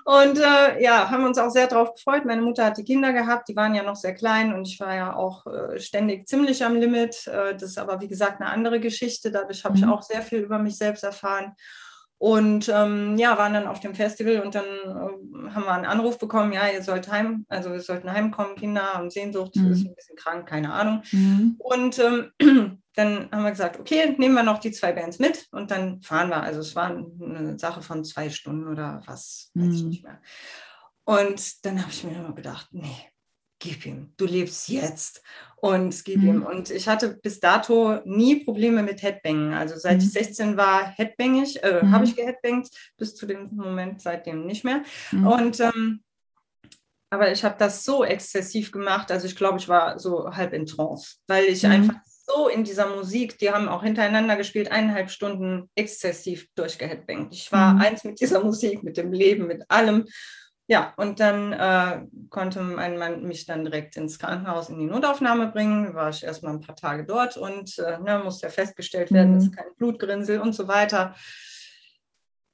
[0.05, 2.23] und äh, ja, haben uns auch sehr darauf gefreut.
[2.23, 4.95] Meine Mutter hat die Kinder gehabt, die waren ja noch sehr klein und ich war
[4.95, 7.25] ja auch äh, ständig ziemlich am Limit.
[7.25, 9.31] Äh, das ist aber, wie gesagt, eine andere Geschichte.
[9.31, 9.91] Dadurch habe ich mhm.
[9.91, 11.55] auch sehr viel über mich selbst erfahren.
[12.17, 16.17] Und ähm, ja, waren dann auf dem Festival und dann äh, haben wir einen Anruf
[16.17, 19.71] bekommen, ja, ihr sollt heim, also wir sollten heimkommen, Kinder haben Sehnsucht, mhm.
[19.71, 21.03] ist ein bisschen krank, keine Ahnung.
[21.11, 21.55] Mhm.
[21.59, 22.31] Und ähm,
[22.95, 26.29] dann haben wir gesagt, okay, nehmen wir noch die zwei Bands mit und dann fahren
[26.29, 26.41] wir.
[26.41, 29.89] Also es war eine Sache von zwei Stunden oder was, weiß ich mhm.
[29.89, 30.21] nicht mehr.
[31.03, 33.11] Und dann habe ich mir immer gedacht, nee,
[33.59, 35.21] gib ihm, du lebst jetzt
[35.57, 36.27] und gib mhm.
[36.27, 36.43] ihm.
[36.43, 39.53] Und ich hatte bis dato nie Probleme mit Headbangen.
[39.53, 40.03] Also seit mhm.
[40.03, 41.91] ich 16 war, headbang ich, äh, mhm.
[41.91, 44.83] habe ich geheadbangt, bis zu dem Moment seitdem nicht mehr.
[45.11, 45.27] Mhm.
[45.27, 46.01] Und ähm,
[47.09, 50.65] aber ich habe das so exzessiv gemacht, also ich glaube, ich war so halb in
[50.65, 51.71] Trance, weil ich mhm.
[51.71, 51.95] einfach
[52.27, 57.33] so in dieser Musik, die haben auch hintereinander gespielt, eineinhalb Stunden exzessiv durchgeheadbangt.
[57.33, 57.81] Ich war mhm.
[57.81, 60.05] eins mit dieser Musik, mit dem Leben, mit allem.
[60.67, 65.47] Ja, und dann äh, konnte mein Mann mich dann direkt ins Krankenhaus in die Notaufnahme
[65.51, 65.93] bringen.
[65.93, 69.37] War ich erstmal ein paar Tage dort und äh, ne, musste ja festgestellt werden, mhm.
[69.37, 71.13] ist kein Blutgrinsel und so weiter.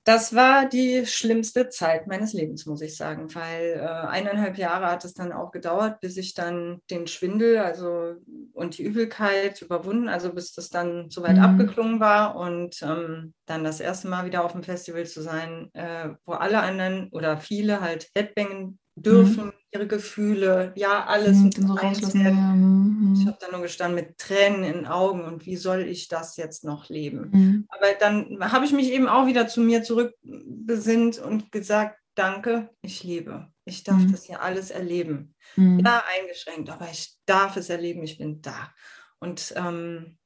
[0.04, 5.06] Das war die schlimmste Zeit meines Lebens, muss ich sagen, weil äh, eineinhalb Jahre hat
[5.06, 8.16] es dann auch gedauert, bis ich dann den Schwindel also,
[8.54, 11.44] und die Übelkeit überwunden, also bis das dann soweit mhm.
[11.44, 16.10] abgeklungen war und ähm, dann das erste Mal wieder auf dem Festival zu sein, äh,
[16.26, 19.54] wo alle anderen oder viele halt Headbangen dürfen, mhm.
[19.72, 21.74] ihre Gefühle, ja, alles mhm, so.
[21.74, 23.18] Mhm.
[23.20, 26.38] Ich habe da nur gestanden mit Tränen in den Augen und wie soll ich das
[26.38, 27.30] jetzt noch leben?
[27.32, 27.68] Mhm.
[27.70, 33.04] Aber dann habe ich mich eben auch wieder zu mir zurückbesinnt und gesagt, danke, ich
[33.04, 33.48] lebe.
[33.66, 34.12] Ich darf mhm.
[34.12, 35.36] das hier alles erleben.
[35.56, 35.80] Mhm.
[35.80, 38.74] Ja, eingeschränkt, aber ich darf es erleben, ich bin da.
[39.20, 40.18] Und ähm,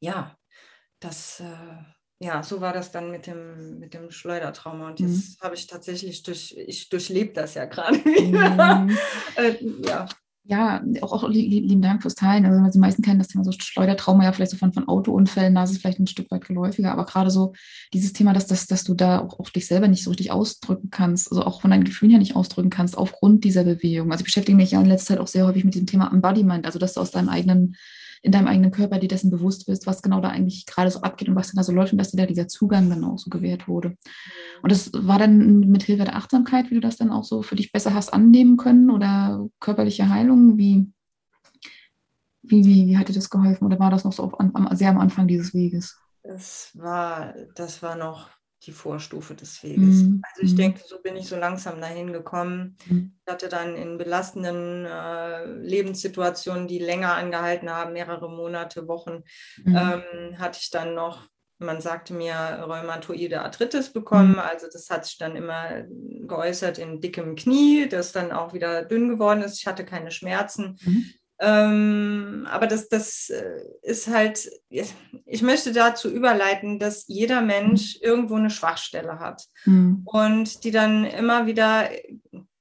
[0.00, 0.36] ja,
[1.00, 1.40] das...
[1.40, 4.88] Äh, ja, so war das dann mit dem, mit dem Schleudertrauma.
[4.88, 5.44] Und jetzt mhm.
[5.44, 7.98] habe ich tatsächlich durch, ich durchlebe das ja gerade.
[8.20, 8.96] Mhm.
[9.36, 9.56] äh,
[9.86, 10.06] ja.
[10.44, 12.44] Ja, auch, auch lieben Dank fürs Teilen.
[12.44, 15.64] Also die meisten kennen das Thema so Schleudertrauma ja vielleicht so von, von Autounfällen, da
[15.64, 17.52] ist es vielleicht ein Stück weit geläufiger, aber gerade so
[17.92, 20.90] dieses Thema, dass, dass, dass du da auch, auch dich selber nicht so richtig ausdrücken
[20.90, 24.10] kannst, also auch von deinen Gefühlen her nicht ausdrücken kannst, aufgrund dieser Bewegung.
[24.10, 26.66] Also ich beschäftige mich ja in letzter Zeit auch sehr häufig mit dem Thema Embodiment,
[26.66, 27.76] also dass du aus deinem eigenen
[28.22, 31.28] in deinem eigenen Körper dir dessen bewusst bist, was genau da eigentlich gerade so abgeht
[31.28, 33.66] und was da so läuft und dass dir da dieser Zugang dann auch so gewährt
[33.66, 33.90] wurde.
[33.90, 33.94] Mhm.
[34.62, 37.56] Und das war dann mit Hilfe der Achtsamkeit, wie du das dann auch so für
[37.56, 40.92] dich besser hast annehmen können oder körperliche Heilung, wie,
[42.42, 44.90] wie, wie, wie hat dir das geholfen oder war das noch so auf, am, sehr
[44.90, 45.98] am Anfang dieses Weges?
[46.22, 48.28] Das war, das war noch
[48.62, 50.02] die Vorstufe des Weges.
[50.02, 50.22] Mhm.
[50.22, 50.56] Also ich mhm.
[50.56, 52.76] denke, so bin ich so langsam dahin gekommen.
[52.86, 53.12] Mhm.
[53.24, 59.22] Ich hatte dann in belastenden äh, Lebenssituationen, die länger angehalten haben, mehrere Monate, Wochen,
[59.64, 59.76] mhm.
[59.76, 64.32] ähm, hatte ich dann noch, man sagte mir, rheumatoide Arthritis bekommen.
[64.32, 64.38] Mhm.
[64.40, 65.84] Also das hat sich dann immer
[66.26, 69.58] geäußert in dickem Knie, das dann auch wieder dünn geworden ist.
[69.58, 70.78] Ich hatte keine Schmerzen.
[71.42, 78.34] Ähm, aber das, das äh, ist halt, ich möchte dazu überleiten, dass jeder Mensch irgendwo
[78.34, 80.02] eine Schwachstelle hat mhm.
[80.04, 81.88] und die dann immer wieder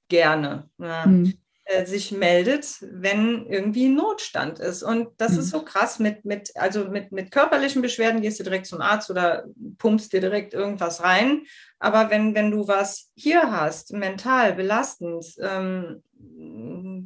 [0.07, 1.33] gerne ja, mhm.
[1.69, 4.81] Äh, sich meldet, wenn irgendwie Notstand ist.
[4.81, 5.39] Und das mhm.
[5.39, 9.11] ist so krass mit, mit, also mit, mit körperlichen Beschwerden gehst du direkt zum Arzt
[9.11, 9.45] oder
[9.77, 11.43] pumpst dir direkt irgendwas rein.
[11.77, 16.01] Aber wenn, wenn du was hier hast, mental belastend, ähm,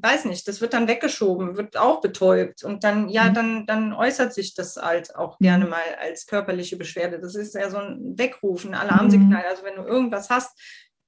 [0.02, 3.34] weiß nicht, das wird dann weggeschoben, wird auch betäubt und dann, ja, mhm.
[3.34, 5.43] dann, dann äußert sich das halt auch mhm.
[5.43, 7.19] gerne mal als körperliche Beschwerde.
[7.19, 9.41] Das ist ja so ein Wegrufen, ein Alarmsignal.
[9.41, 9.49] Mhm.
[9.49, 10.58] Also wenn du irgendwas hast,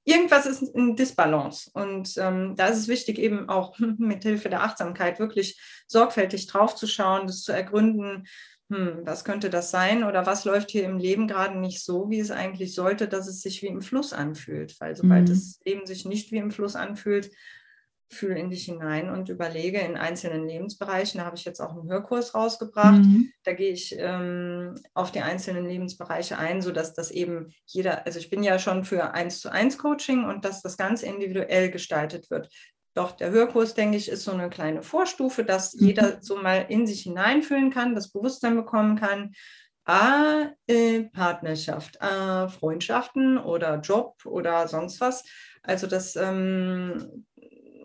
[0.06, 1.70] irgendwas ist in Disbalance.
[1.74, 7.26] Und ähm, da ist es wichtig, eben auch mit Hilfe der Achtsamkeit wirklich sorgfältig draufzuschauen,
[7.26, 8.26] das zu ergründen,
[8.70, 12.18] hm, was könnte das sein oder was läuft hier im Leben gerade nicht so, wie
[12.18, 14.80] es eigentlich sollte, dass es sich wie im Fluss anfühlt.
[14.80, 15.32] Weil sobald mhm.
[15.32, 17.30] das Leben sich nicht wie im Fluss anfühlt,
[18.08, 21.18] fühle in dich hinein und überlege in einzelnen Lebensbereichen.
[21.18, 23.02] Da habe ich jetzt auch einen Hörkurs rausgebracht.
[23.02, 23.32] Mhm.
[23.44, 28.30] Da gehe ich ähm, auf die einzelnen Lebensbereiche ein, sodass das eben jeder, also ich
[28.30, 32.48] bin ja schon für eins zu eins Coaching und dass das ganz individuell gestaltet wird.
[32.94, 35.86] Doch der Hörkurs, denke ich, ist so eine kleine Vorstufe, dass mhm.
[35.86, 39.32] jeder so mal in sich hineinfühlen kann, das Bewusstsein bekommen kann.
[39.84, 45.24] A, äh, Partnerschaft, A, Freundschaften oder Job oder sonst was.
[45.62, 47.26] Also das ähm,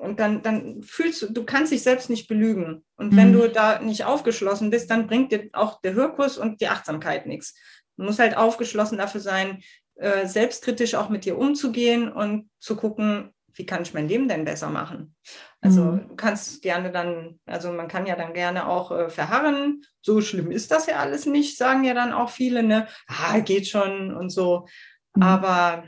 [0.01, 2.83] und dann, dann fühlst du, du kannst dich selbst nicht belügen.
[2.95, 3.33] Und wenn mhm.
[3.33, 7.53] du da nicht aufgeschlossen bist, dann bringt dir auch der Hörkurs und die Achtsamkeit nichts.
[7.97, 9.61] Du musst halt aufgeschlossen dafür sein,
[9.95, 14.43] äh, selbstkritisch auch mit dir umzugehen und zu gucken, wie kann ich mein Leben denn
[14.43, 15.15] besser machen?
[15.61, 16.07] Also mhm.
[16.09, 19.83] du kannst gerne dann, also man kann ja dann gerne auch äh, verharren.
[20.01, 22.87] So schlimm ist das ja alles nicht, sagen ja dann auch viele, ne?
[23.05, 24.67] Ah, geht schon und so.
[25.13, 25.21] Mhm.
[25.21, 25.83] Aber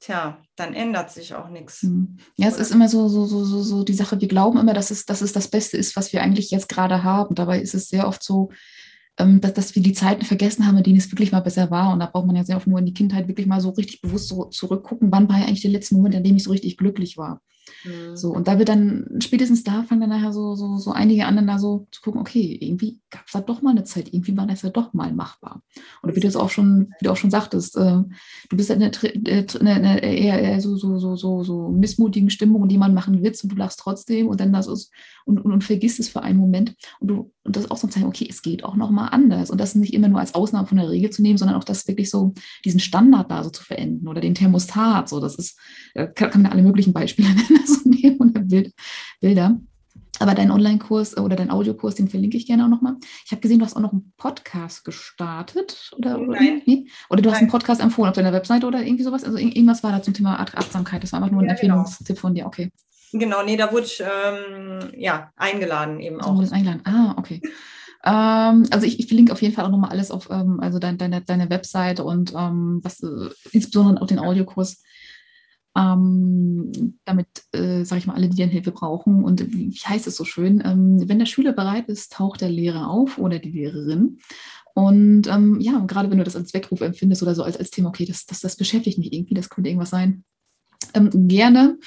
[0.00, 1.82] tja, dann ändert sich auch nichts.
[1.82, 2.16] Mhm.
[2.36, 2.62] Ja, es Oder?
[2.62, 5.20] ist immer so, so, so, so, so die Sache, wir glauben immer, dass es, dass
[5.20, 7.34] es das Beste ist, was wir eigentlich jetzt gerade haben.
[7.34, 8.50] Dabei ist es sehr oft so,
[9.18, 11.92] ähm, dass, dass wir die Zeiten vergessen haben, in denen es wirklich mal besser war.
[11.92, 14.00] Und da braucht man ja sehr oft nur in die Kindheit wirklich mal so richtig
[14.00, 16.76] bewusst so zurückgucken, wann war ja eigentlich der letzte Moment, in dem ich so richtig
[16.76, 17.42] glücklich war.
[17.84, 18.16] Mhm.
[18.16, 21.46] So, und da wird dann, spätestens da fangen dann nachher so, so, so einige anderen
[21.46, 24.46] da so zu gucken, okay, irgendwie gab es da doch mal eine Zeit, irgendwie war
[24.46, 25.62] das ja doch mal machbar.
[26.02, 28.02] Und wie du es auch schon, wie du auch schon sagtest, äh,
[28.48, 32.72] du bist ja in einer, eher, eher so, so, so, so, so missmutigen Stimmung und
[32.72, 34.90] jemand macht einen Witz und du lachst trotzdem und dann das ist
[35.24, 38.06] und, und, und vergisst es für einen Moment und du und das auch so zeigen,
[38.06, 40.78] okay, es geht auch noch mal anders und das nicht immer nur als Ausnahme von
[40.78, 44.06] der Regel zu nehmen, sondern auch das wirklich so diesen Standard da so zu verenden
[44.06, 45.58] oder den Thermostat, so das ist,
[45.94, 48.74] äh, kann, kann man alle möglichen Beispiele nennen, so nehmen oder Bild,
[49.20, 49.58] Bilder.
[50.18, 52.96] Aber dein Online-Kurs oder dein Audiokurs, den verlinke ich gerne auch nochmal.
[53.24, 55.90] Ich habe gesehen, du hast auch noch einen Podcast gestartet.
[55.96, 56.62] Oder, Nein.
[56.64, 59.24] Oder, oder du hast einen Podcast empfohlen auf deiner Webseite oder irgendwie sowas.
[59.24, 61.02] Also irgendwas war da zum Thema Achtsamkeit.
[61.02, 61.78] Das war einfach nur ein ja, genau.
[61.78, 62.20] Empfehlungstipp genau.
[62.20, 62.46] von dir.
[62.46, 62.70] Okay.
[63.12, 66.42] Genau, nee, da wurde ich ähm, ja, eingeladen eben auch.
[66.42, 66.82] So, eingeladen.
[66.84, 67.40] Ah, okay.
[68.04, 70.98] Ähm, also ich, ich verlinke auf jeden Fall auch nochmal alles auf ähm, also dein,
[70.98, 74.82] deine, deine Webseite und ähm, was äh, insbesondere auch den Audiokurs.
[75.76, 79.24] Ähm, damit, äh, sage ich mal, alle, die dann Hilfe brauchen.
[79.24, 80.62] Und wie heißt es so schön?
[80.64, 84.18] Ähm, wenn der Schüler bereit ist, taucht der Lehrer auf oder die Lehrerin.
[84.74, 87.90] Und ähm, ja, gerade wenn du das als Weckruf empfindest oder so als, als Thema,
[87.90, 90.24] okay, das, das, das beschäftigt mich irgendwie, das könnte irgendwas sein,
[90.94, 91.78] ähm, gerne,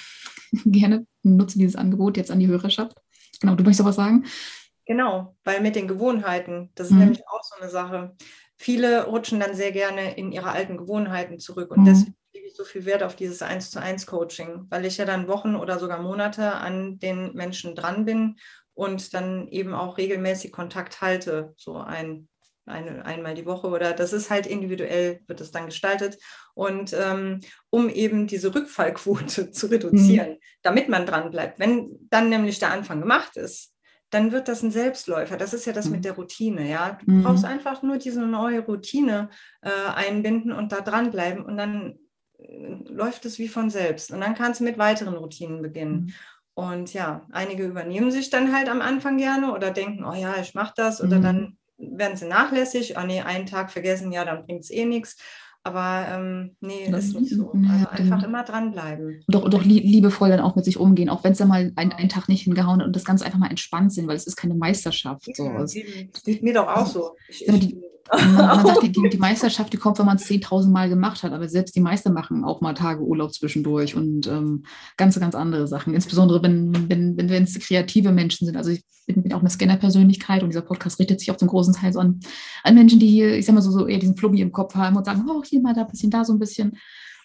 [0.65, 2.97] gerne nutze dieses Angebot jetzt an die Hörerschaft.
[3.39, 4.25] Genau, du möchtest auch was sagen?
[4.85, 6.99] Genau, weil mit den Gewohnheiten, das ist mhm.
[6.99, 8.15] nämlich auch so eine Sache.
[8.57, 11.85] Viele rutschen dann sehr gerne in ihre alten Gewohnheiten zurück und mhm.
[11.85, 15.05] deswegen lege ich so viel Wert auf dieses 1 zu 1 Coaching, weil ich ja
[15.05, 18.35] dann Wochen oder sogar Monate an den Menschen dran bin
[18.73, 22.27] und dann eben auch regelmäßig Kontakt halte, so ein
[22.67, 26.17] eine, einmal die Woche oder das ist halt individuell, wird es dann gestaltet.
[26.55, 30.39] Und ähm, um eben diese Rückfallquote zu reduzieren, mhm.
[30.63, 31.59] damit man dran bleibt.
[31.59, 33.71] Wenn dann nämlich der Anfang gemacht ist,
[34.09, 35.37] dann wird das ein Selbstläufer.
[35.37, 35.91] Das ist ja das mhm.
[35.91, 36.97] mit der Routine, ja.
[37.05, 37.23] Du mhm.
[37.23, 39.29] brauchst einfach nur diese neue Routine
[39.61, 41.99] äh, einbinden und da dranbleiben und dann
[42.87, 44.11] läuft es wie von selbst.
[44.11, 45.93] Und dann kannst du mit weiteren Routinen beginnen.
[45.93, 46.13] Mhm.
[46.53, 50.55] Und ja, einige übernehmen sich dann halt am Anfang gerne oder denken, oh ja, ich
[50.55, 54.45] mache das oder dann mhm werden sie nachlässig, oh nee, einen Tag vergessen, ja, dann
[54.45, 55.17] bringt es eh nichts.
[55.63, 57.51] Aber ähm, nee, das ist nicht so.
[57.51, 59.23] Also einfach immer dranbleiben.
[59.27, 62.09] Doch, doch liebevoll dann auch mit sich umgehen, auch wenn es dann mal ein, einen
[62.09, 64.53] Tag nicht hingehauen hat und das Ganze einfach mal entspannt sind, weil es ist keine
[64.53, 65.35] Meisterschaft.
[65.35, 65.51] So.
[65.57, 67.15] Das sieht mir doch auch so.
[67.27, 67.75] Ich, ich,
[68.11, 71.47] man sagt, die, die, Meisterschaft, die kommt, wenn man es 10.000 Mal gemacht hat, aber
[71.47, 74.63] selbst die Meister machen auch mal Tage Urlaub zwischendurch und ähm,
[74.97, 75.93] ganz, ganz andere Sachen.
[75.93, 78.57] Insbesondere, wenn, wenn, wenn es kreative Menschen sind.
[78.57, 81.73] Also ich bin, bin auch eine Scanner-Persönlichkeit und dieser Podcast richtet sich auch zum großen
[81.73, 82.19] Teil so an,
[82.63, 84.95] an Menschen, die hier, ich sag mal so, so eher diesen Flubby im Kopf haben
[84.95, 86.77] und sagen, oh, hier mal da ein bisschen, da so ein bisschen.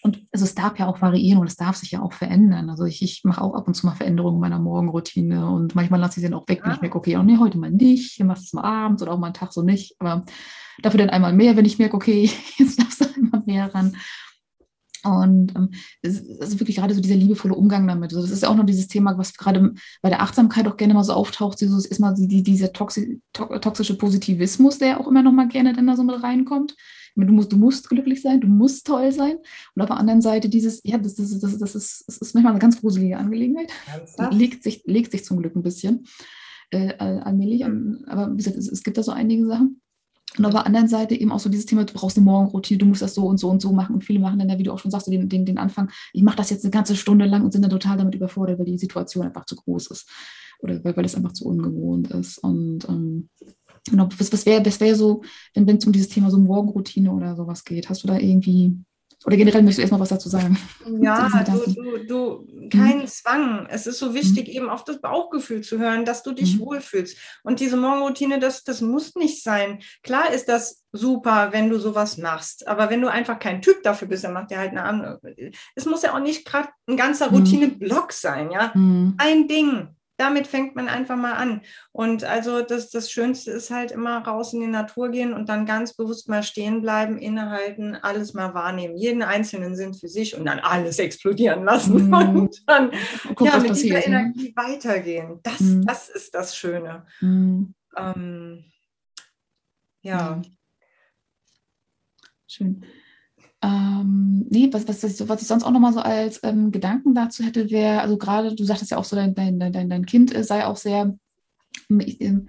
[0.02, 2.70] Und also es darf ja auch variieren und es darf sich ja auch verändern.
[2.70, 6.18] Also ich, ich mache auch ab und zu mal Veränderungen meiner Morgenroutine und manchmal lasse
[6.18, 8.24] ich sie dann auch weg, wenn ich merke, okay, oh nee, heute mal nicht, hier
[8.24, 9.96] machst du es mal abends oder auch mal einen Tag so nicht.
[9.98, 10.24] Aber
[10.82, 13.96] dafür dann einmal mehr, wenn ich merke, okay, jetzt darfst du einmal mehr ran.
[15.02, 15.70] Und ähm,
[16.02, 18.12] es ist wirklich gerade so dieser liebevolle Umgang damit.
[18.12, 21.04] Also das ist auch noch dieses Thema, was gerade bei der Achtsamkeit auch gerne mal
[21.04, 25.48] so auftaucht, dieses, ist mal die, dieser toxi toxische Positivismus, der auch immer noch mal
[25.48, 26.76] gerne dann da so mit reinkommt.
[27.16, 29.36] Du musst, du musst glücklich sein, du musst toll sein.
[29.74, 32.52] Und auf der anderen Seite dieses, ja, das, das, das, das, ist, das ist manchmal
[32.52, 33.72] eine ganz gruselige Angelegenheit.
[34.30, 36.06] Legt sich, legt sich zum Glück ein bisschen
[36.70, 37.64] äh, allmählich.
[37.64, 39.80] An, aber wie gesagt, es, es gibt da so einige Sachen.
[40.38, 42.86] Und auf der anderen Seite eben auch so dieses Thema, du brauchst eine Morgenroutine, du
[42.86, 43.94] musst das so und so und so machen.
[43.96, 46.36] Und viele machen dann, wie du auch schon sagst, den, den, den Anfang, ich mache
[46.36, 49.26] das jetzt eine ganze Stunde lang und sind dann total damit überfordert, weil die Situation
[49.26, 50.08] einfach zu groß ist.
[50.60, 52.38] Oder weil, weil es einfach zu ungewohnt ist.
[52.38, 53.28] Und ähm,
[53.88, 55.22] genau, was, was wäre wär so,
[55.54, 57.88] wenn es um dieses Thema so Morgenroutine oder sowas geht?
[57.88, 58.74] Hast du da irgendwie
[59.26, 60.56] oder generell möchtest du erstmal was dazu sagen?
[61.02, 63.06] Ja, du, du, du, kein mhm.
[63.06, 63.66] Zwang.
[63.68, 64.54] Es ist so wichtig, mhm.
[64.54, 66.60] eben auf das Bauchgefühl zu hören, dass du dich mhm.
[66.60, 67.18] wohlfühlst.
[67.42, 69.80] Und diese Morgenroutine, das, das muss nicht sein.
[70.02, 72.66] Klar ist das super, wenn du sowas machst.
[72.66, 75.20] Aber wenn du einfach kein Typ dafür bist, dann macht dir halt eine andere.
[75.74, 77.36] Es muss ja auch nicht gerade ein ganzer mhm.
[77.36, 78.72] Routine-Block sein, ja.
[78.74, 79.16] Mhm.
[79.18, 79.88] Ein Ding
[80.20, 81.62] damit fängt man einfach mal an.
[81.92, 85.64] Und also das, das Schönste ist halt immer raus in die Natur gehen und dann
[85.64, 90.44] ganz bewusst mal stehen bleiben, innehalten, alles mal wahrnehmen, jeden einzelnen Sinn für sich und
[90.44, 92.14] dann alles explodieren lassen mm.
[92.36, 92.92] und dann
[93.40, 94.04] ja, mit dieser ne?
[94.04, 95.40] Energie weitergehen.
[95.42, 95.82] Das, mm.
[95.86, 97.06] das ist das Schöne.
[97.22, 97.64] Mm.
[97.96, 98.64] Ähm,
[100.02, 100.42] ja.
[102.46, 102.84] Schön.
[103.62, 107.70] Ähm, nee, was, was, was ich sonst auch nochmal so als ähm, Gedanken dazu hätte,
[107.70, 110.76] wäre, also gerade, du sagtest ja auch so, dein, dein, dein, dein Kind sei auch
[110.76, 111.14] sehr,
[111.90, 112.48] ähm,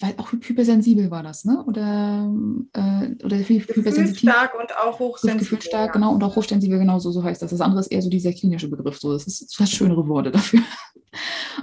[0.00, 1.64] weil auch hypersensibel war das, ne?
[1.66, 2.32] Oder,
[2.72, 4.18] äh, oder hypersensitiv.
[4.18, 5.40] stark und auch hochsensibel.
[5.40, 5.92] Gefühlsstark, ja.
[5.92, 7.50] genau, und auch hochsensibel, genau so, so heißt das.
[7.50, 10.60] Das andere ist eher so dieser klinische Begriff, so, das ist fast schönere Worte dafür.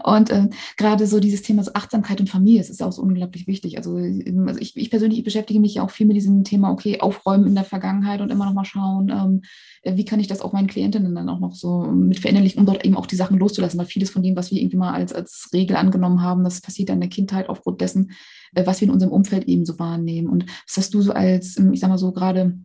[0.04, 3.48] Und äh, gerade so dieses Thema so Achtsamkeit und Familie, das ist auch so unglaublich
[3.48, 3.78] wichtig.
[3.78, 6.72] Also, ähm, also ich, ich, persönlich ich beschäftige mich ja auch viel mit diesem Thema,
[6.72, 9.42] okay, aufräumen in der Vergangenheit und immer noch mal schauen, ähm,
[9.82, 12.66] äh, wie kann ich das auch meinen Klientinnen dann auch noch so mit verinnerlichen, um
[12.66, 15.14] dort eben auch die Sachen loszulassen, weil vieles von dem, was wir irgendwie mal als,
[15.14, 18.12] als Regel angenommen haben, das passiert dann in der Kindheit aufgrund dessen,
[18.54, 20.30] äh, was wir in unserem Umfeld eben so wahrnehmen.
[20.30, 22.58] Und was hast du so als, ähm, ich sag mal so gerade,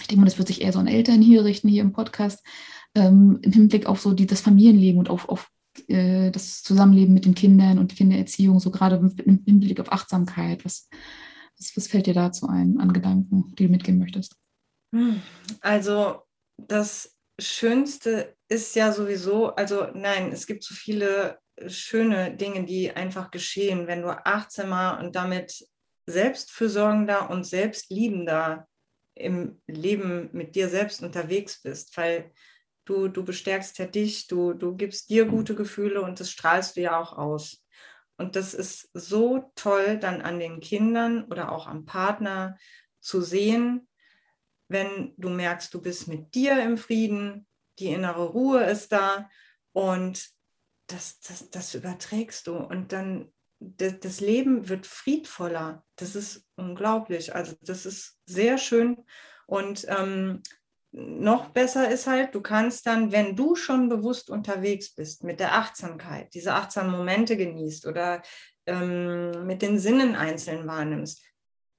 [0.00, 2.44] ich denke mal, das wird sich eher so an Eltern hier richten, hier im Podcast,
[2.94, 5.50] ähm, im Hinblick auf so die, das Familienleben und auf, auf
[5.88, 10.64] äh, das Zusammenleben mit den Kindern und Kindererziehung, so gerade im Hinblick auf Achtsamkeit.
[10.64, 10.88] Was,
[11.58, 14.36] was, was fällt dir dazu ein an Gedanken, die du mitgeben möchtest?
[14.92, 15.20] Hm,
[15.60, 16.22] also
[16.56, 23.30] das Schönste ist ja sowieso, also nein, es gibt so viele schöne Dinge, die einfach
[23.30, 25.66] geschehen, wenn du achtsamer und damit
[26.06, 28.68] selbstfürsorgender und selbstliebender
[29.14, 32.32] im Leben mit dir selbst unterwegs bist, weil
[32.84, 36.82] du, du bestärkst ja dich, du, du gibst dir gute Gefühle und das strahlst du
[36.82, 37.64] ja auch aus.
[38.16, 42.56] Und das ist so toll, dann an den Kindern oder auch am Partner
[43.00, 43.88] zu sehen,
[44.68, 47.46] wenn du merkst, du bist mit dir im Frieden,
[47.78, 49.28] die innere Ruhe ist da
[49.72, 50.30] und
[50.86, 52.56] das, das, das überträgst du.
[52.56, 55.84] Und dann das Leben wird friedvoller.
[55.96, 57.34] Das ist unglaublich.
[57.34, 59.04] Also das ist sehr schön.
[59.46, 60.42] Und ähm,
[60.96, 65.56] noch besser ist halt, du kannst dann, wenn du schon bewusst unterwegs bist mit der
[65.56, 68.22] Achtsamkeit, diese achtsamen Momente genießt oder
[68.66, 71.24] ähm, mit den Sinnen einzeln wahrnimmst,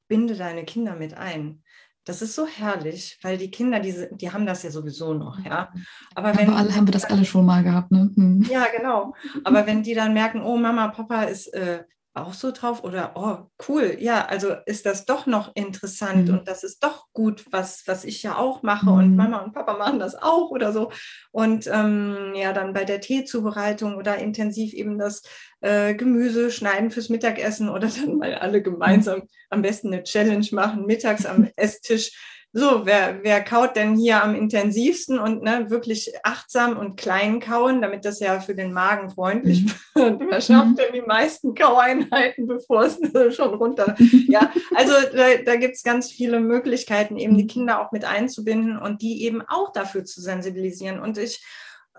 [0.09, 1.63] binde deine Kinder mit ein.
[2.03, 5.71] Das ist so herrlich, weil die Kinder, die, die haben das ja sowieso noch, ja.
[6.13, 8.11] Aber wenn alle haben wir das alle schon mal gehabt, ne?
[8.15, 8.43] Hm.
[8.49, 9.15] Ja, genau.
[9.43, 11.83] Aber wenn die dann merken, oh, Mama, Papa ist äh,
[12.15, 16.39] auch so drauf oder oh, cool, ja, also ist das doch noch interessant mhm.
[16.39, 18.97] und das ist doch gut, was, was ich ja auch mache mhm.
[18.97, 20.91] und Mama und Papa machen das auch oder so.
[21.31, 25.23] Und ähm, ja, dann bei der Teezubereitung oder intensiv eben das
[25.59, 30.85] äh, Gemüse schneiden fürs Mittagessen oder dann mal alle gemeinsam am besten eine Challenge machen,
[30.85, 36.77] mittags am Esstisch so, wer, wer kaut denn hier am intensivsten und ne, wirklich achtsam
[36.77, 39.71] und klein kauen, damit das ja für den Magen freundlich mhm.
[39.93, 40.21] wird?
[40.21, 40.75] Wer schafft mhm.
[40.77, 42.97] denn die meisten Kaueinheiten, bevor es
[43.35, 43.97] schon runter?
[44.29, 48.77] ja, also da, da gibt es ganz viele Möglichkeiten, eben die Kinder auch mit einzubinden
[48.77, 51.01] und die eben auch dafür zu sensibilisieren.
[51.01, 51.43] Und ich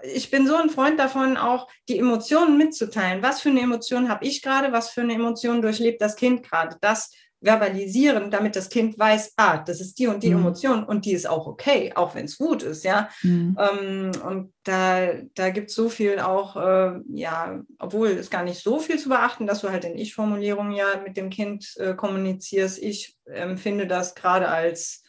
[0.02, 3.22] ich bin so ein Freund davon, auch die Emotionen mitzuteilen.
[3.22, 4.72] Was für eine Emotion habe ich gerade?
[4.72, 6.76] Was für eine Emotion durchlebt das Kind gerade?
[6.80, 7.11] Das
[7.47, 10.40] verbalisieren, damit das Kind weiß, ah, das ist die und die mhm.
[10.40, 13.09] Emotion und die ist auch okay, auch wenn es Wut ist, ja.
[13.22, 13.57] Mhm.
[13.59, 18.62] Ähm, und da, da gibt es so viel auch, äh, ja, obwohl es gar nicht
[18.62, 22.78] so viel zu beachten, dass du halt in Ich-Formulierungen ja mit dem Kind äh, kommunizierst.
[22.82, 25.05] Ich empfinde das gerade als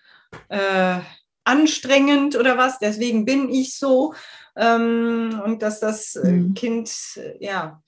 [0.50, 1.00] äh,
[1.44, 4.14] anstrengend oder was, deswegen bin ich so.
[4.56, 6.54] Ähm, und dass das äh, mhm.
[6.54, 7.82] Kind, äh, ja,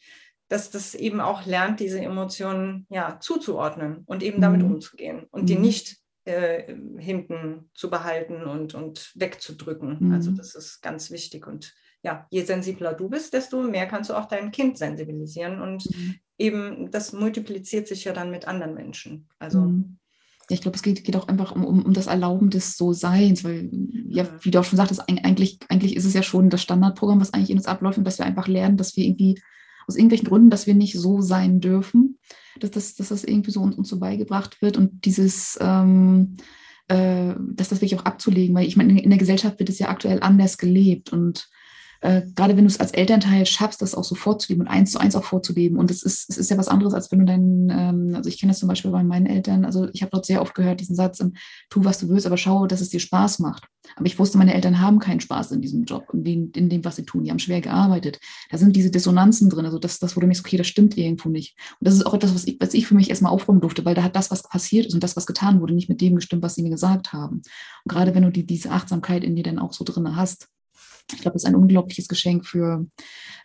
[0.49, 4.73] dass das eben auch lernt, diese Emotionen ja zuzuordnen und eben damit mhm.
[4.73, 5.45] umzugehen und mhm.
[5.45, 9.97] die nicht äh, hinten zu behalten und, und wegzudrücken.
[9.99, 10.11] Mhm.
[10.11, 11.47] Also das ist ganz wichtig.
[11.47, 15.61] Und ja, je sensibler du bist, desto mehr kannst du auch dein Kind sensibilisieren.
[15.61, 16.15] Und mhm.
[16.39, 19.27] eben das multipliziert sich ja dann mit anderen Menschen.
[19.37, 19.99] Also mhm.
[20.49, 23.69] ich glaube, es geht, geht auch einfach um, um, um das Erlauben des So-Seins, weil,
[24.07, 27.33] ja, wie du auch schon sagtest, eigentlich, eigentlich ist es ja schon das Standardprogramm, was
[27.33, 29.39] eigentlich in uns abläuft und dass wir einfach lernen, dass wir irgendwie
[29.89, 32.19] aus irgendwelchen Gründen, dass wir nicht so sein dürfen,
[32.59, 36.37] dass das, dass das irgendwie so uns, uns so beigebracht wird und dieses, ähm,
[36.87, 39.79] äh, dass das wirklich auch abzulegen, weil ich meine, in, in der Gesellschaft wird es
[39.79, 41.49] ja aktuell anders gelebt und
[42.01, 44.99] äh, gerade wenn du es als Elternteil schaffst, das auch so vorzuleben und eins zu
[44.99, 45.77] eins auch vorzuleben.
[45.77, 48.39] Und es ist, es ist ja was anderes, als wenn du deinen, ähm, also ich
[48.39, 50.95] kenne das zum Beispiel bei meinen Eltern, also ich habe dort sehr oft gehört, diesen
[50.95, 51.33] Satz, ähm,
[51.69, 53.67] tu, was du willst, aber schau, dass es dir Spaß macht.
[53.95, 56.85] Aber ich wusste, meine Eltern haben keinen Spaß in diesem Job, in dem, in dem
[56.85, 57.23] was sie tun.
[57.23, 58.19] Die haben schwer gearbeitet.
[58.51, 59.65] Da sind diese Dissonanzen drin.
[59.65, 61.57] Also das, das wo du merkst, okay, das stimmt irgendwo nicht.
[61.79, 63.95] Und das ist auch etwas, was ich, was ich für mich erstmal aufräumen durfte, weil
[63.95, 66.43] da hat das, was passiert ist und das, was getan wurde, nicht mit dem gestimmt,
[66.43, 67.37] was sie mir gesagt haben.
[67.37, 70.47] Und gerade wenn du die, diese Achtsamkeit in dir dann auch so drin hast,
[71.13, 72.85] ich glaube, das ist ein unglaubliches Geschenk für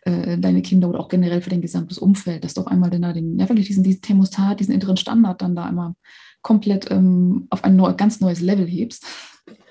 [0.02, 3.02] äh, deine Kinder oder auch generell für dein gesamtes Umfeld, dass du auf einmal dann
[3.02, 5.94] da den, ja, wirklich diesen, diesen Thermostat, diesen inneren Standard dann da einmal
[6.42, 9.06] komplett ähm, auf ein neu, ganz neues Level hebst.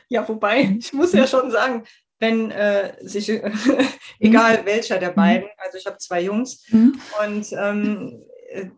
[0.09, 1.83] Ja, wobei, ich muss ja schon sagen,
[2.19, 3.51] wenn äh, sich, äh,
[4.19, 4.65] egal mhm.
[4.65, 6.99] welcher der beiden, also ich habe zwei Jungs mhm.
[7.23, 8.23] und ähm,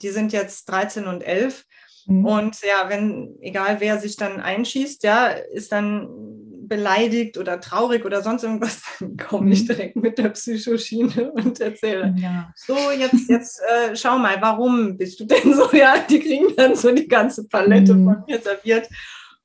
[0.02, 1.66] die sind jetzt 13 und 11.
[2.08, 2.26] Mhm.
[2.26, 6.08] Und ja, wenn, egal wer sich dann einschießt, ja, ist dann
[6.68, 9.68] beleidigt oder traurig oder sonst irgendwas, dann komme ich mhm.
[9.68, 12.14] direkt mit der Psychoschiene und erzähle.
[12.18, 12.52] Ja.
[12.56, 15.70] So, jetzt, jetzt äh, schau mal, warum bist du denn so?
[15.76, 18.06] Ja, die kriegen dann so die ganze Palette mhm.
[18.06, 18.88] von mir serviert.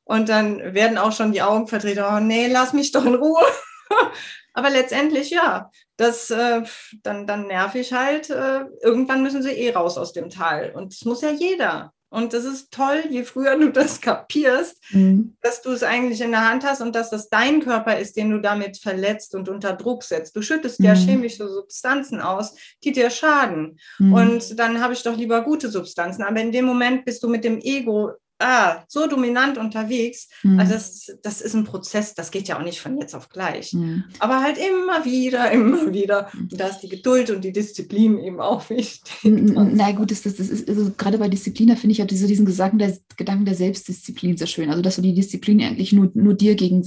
[0.04, 3.44] Und dann werden auch schon die Augen verdreht, oh nee, lass mich doch in Ruhe.
[4.52, 6.62] Aber letztendlich, ja, das, äh,
[7.02, 8.30] dann, dann nerv ich halt.
[8.30, 10.72] Äh, irgendwann müssen sie eh raus aus dem Tal.
[10.74, 11.92] Und das muss ja jeder.
[12.10, 15.36] Und das ist toll, je früher du das kapierst, mhm.
[15.42, 18.30] dass du es eigentlich in der Hand hast und dass das dein Körper ist, den
[18.30, 20.34] du damit verletzt und unter Druck setzt.
[20.34, 20.86] Du schüttest mhm.
[20.86, 23.78] ja chemische Substanzen aus, die dir schaden.
[23.98, 24.12] Mhm.
[24.12, 26.24] Und dann habe ich doch lieber gute Substanzen.
[26.24, 30.28] Aber in dem Moment bist du mit dem Ego ah, so dominant unterwegs.
[30.42, 30.58] Mhm.
[30.58, 33.72] Also das, das ist ein Prozess, das geht ja auch nicht von jetzt auf gleich.
[33.72, 34.04] Mhm.
[34.18, 36.30] Aber halt immer wieder, immer wieder.
[36.34, 39.12] Und da ist die Geduld und die Disziplin eben auch wichtig.
[39.22, 42.26] Na gut, das, das, das ist also gerade bei Disziplin, da finde ich ja diese,
[42.26, 44.70] diesen Gedanken der, Gedanken der Selbstdisziplin sehr schön.
[44.70, 46.82] Also dass du die Disziplin eigentlich nur, nur dir gegen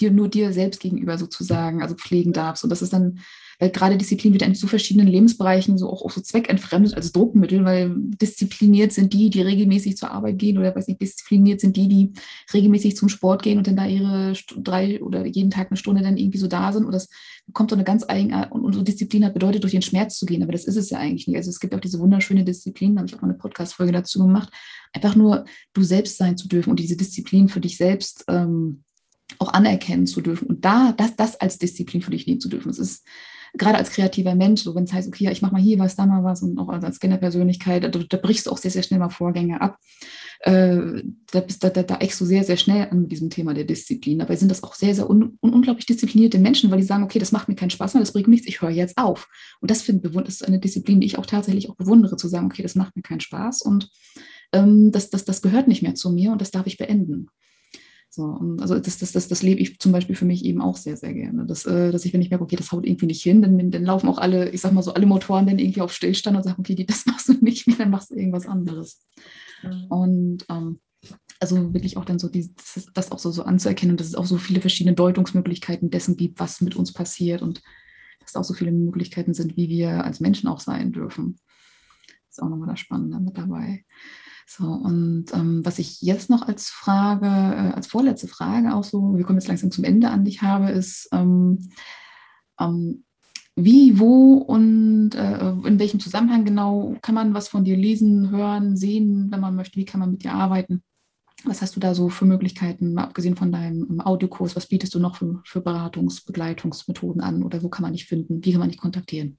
[0.00, 2.64] dir, nur dir selbst gegenüber sozusagen, also pflegen darfst.
[2.64, 3.20] Und das ist dann
[3.58, 7.64] weil gerade Disziplin wird in so verschiedenen Lebensbereichen so auch, auch so zweckentfremdet als Druckmittel,
[7.64, 11.88] weil diszipliniert sind die, die regelmäßig zur Arbeit gehen oder weiß nicht, diszipliniert sind die,
[11.88, 12.12] die
[12.52, 16.16] regelmäßig zum Sport gehen und dann da ihre drei oder jeden Tag eine Stunde dann
[16.16, 16.84] irgendwie so da sind.
[16.84, 17.08] Und das
[17.46, 20.42] bekommt so eine ganz eigene, und, so Disziplin hat bedeutet, durch den Schmerz zu gehen,
[20.42, 21.36] aber das ist es ja eigentlich nicht.
[21.36, 24.20] Also es gibt auch diese wunderschöne Disziplin, da habe ich auch mal eine Podcast-Folge dazu
[24.20, 24.50] gemacht,
[24.92, 28.84] einfach nur du selbst sein zu dürfen und diese Disziplin für dich selbst ähm,
[29.38, 32.70] auch anerkennen zu dürfen und da das, das als Disziplin für dich nehmen zu dürfen.
[32.70, 33.04] Es ist
[33.56, 36.06] gerade als kreativer Mensch, so wenn es heißt, okay, ich mache mal hier was, da
[36.06, 39.08] mal was und auch als Scanner-Persönlichkeit, da, da, brichst du auch sehr, sehr schnell mal
[39.08, 39.78] Vorgänge ab.
[40.40, 43.64] Äh, da, bist, da, da, da eckst du sehr, sehr schnell an diesem Thema der
[43.64, 44.18] Disziplin.
[44.18, 47.18] Dabei sind das auch sehr, sehr un, un, unglaublich disziplinierte Menschen, weil die sagen, okay,
[47.18, 49.28] das macht mir keinen Spaß mehr, das bringt nichts, ich höre jetzt auf.
[49.60, 52.46] Und das, find, das ist eine Disziplin, die ich auch tatsächlich auch bewundere, zu sagen,
[52.46, 53.90] okay, das macht mir keinen Spaß und
[54.52, 57.28] ähm, das, das, das gehört nicht mehr zu mir und das darf ich beenden.
[58.18, 60.96] So, also das, das, das, das lebe ich zum Beispiel für mich eben auch sehr,
[60.96, 61.46] sehr gerne.
[61.46, 63.84] Dass, äh, dass ich, wenn ich merke, okay, das haut irgendwie nicht hin, dann, dann
[63.84, 66.56] laufen auch alle, ich sag mal so, alle Motoren dann irgendwie auf Stillstand und sagen,
[66.58, 69.06] okay, das machst du nicht mehr, dann machst du irgendwas anderes.
[69.62, 69.84] Mhm.
[69.84, 70.80] Und ähm,
[71.38, 72.52] also wirklich auch dann so die,
[72.92, 76.60] das, auch so, so anzuerkennen, dass es auch so viele verschiedene Deutungsmöglichkeiten dessen gibt, was
[76.60, 77.62] mit uns passiert und
[78.18, 81.38] dass da auch so viele Möglichkeiten sind, wie wir als Menschen auch sein dürfen.
[82.08, 83.84] Das ist auch nochmal das Spannende mit dabei.
[84.50, 89.14] So, und ähm, was ich jetzt noch als Frage, äh, als vorletzte Frage auch so,
[89.14, 91.68] wir kommen jetzt langsam zum Ende an dich habe, ist, ähm,
[92.58, 93.04] ähm,
[93.56, 98.74] wie, wo und äh, in welchem Zusammenhang genau kann man was von dir lesen, hören,
[98.74, 99.76] sehen, wenn man möchte?
[99.76, 100.82] Wie kann man mit dir arbeiten?
[101.44, 104.56] Was hast du da so für Möglichkeiten, mal abgesehen von deinem ähm, Audiokurs?
[104.56, 108.42] Was bietest du noch für, für Beratungs-, Begleitungsmethoden an oder wo kann man dich finden?
[108.42, 109.36] Wie kann man dich kontaktieren?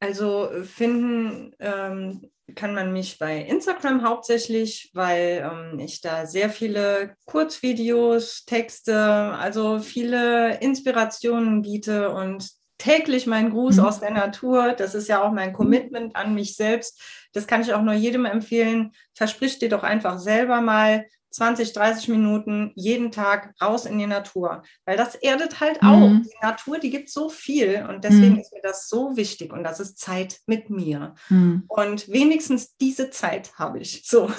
[0.00, 7.16] Also finden ähm, kann man mich bei Instagram hauptsächlich, weil ähm, ich da sehr viele
[7.24, 13.84] Kurzvideos, Texte, also viele Inspirationen biete und täglich meinen Gruß mhm.
[13.84, 14.74] aus der Natur.
[14.74, 15.54] Das ist ja auch mein mhm.
[15.54, 17.00] Commitment an mich selbst.
[17.32, 18.92] Das kann ich auch nur jedem empfehlen.
[19.14, 21.06] Versprich dir doch einfach selber mal
[21.36, 25.88] 20, 30 Minuten jeden Tag raus in die Natur, weil das erdet halt mhm.
[25.88, 26.10] auch.
[26.22, 28.40] Die Natur, die gibt so viel und deswegen mhm.
[28.40, 31.14] ist mir das so wichtig und das ist Zeit mit mir.
[31.28, 31.64] Mhm.
[31.68, 34.02] Und wenigstens diese Zeit habe ich.
[34.06, 34.30] So.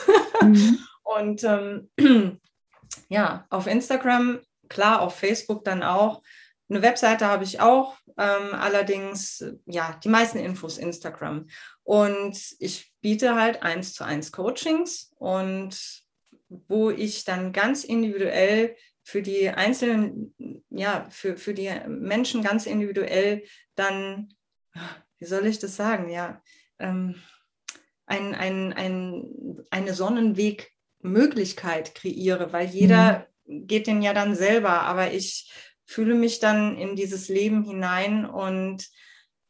[0.42, 0.80] Mhm.
[1.04, 1.90] und ähm,
[3.10, 6.24] ja, auf Instagram, klar, auf Facebook dann auch.
[6.70, 11.48] Eine Webseite habe ich auch, ähm, allerdings, ja, die meisten Infos Instagram.
[11.84, 16.07] Und ich biete halt eins zu eins Coachings und
[16.50, 20.34] wo ich dann ganz individuell für die einzelnen,
[20.70, 23.44] ja, für, für die Menschen ganz individuell
[23.76, 24.34] dann,
[25.20, 26.42] wie soll ich das sagen, ja,
[26.80, 27.16] ähm,
[28.06, 33.68] ein, ein, ein, eine Sonnenwegmöglichkeit kreiere, weil jeder mhm.
[33.68, 35.52] geht den ja dann selber, aber ich
[35.86, 38.88] fühle mich dann in dieses Leben hinein und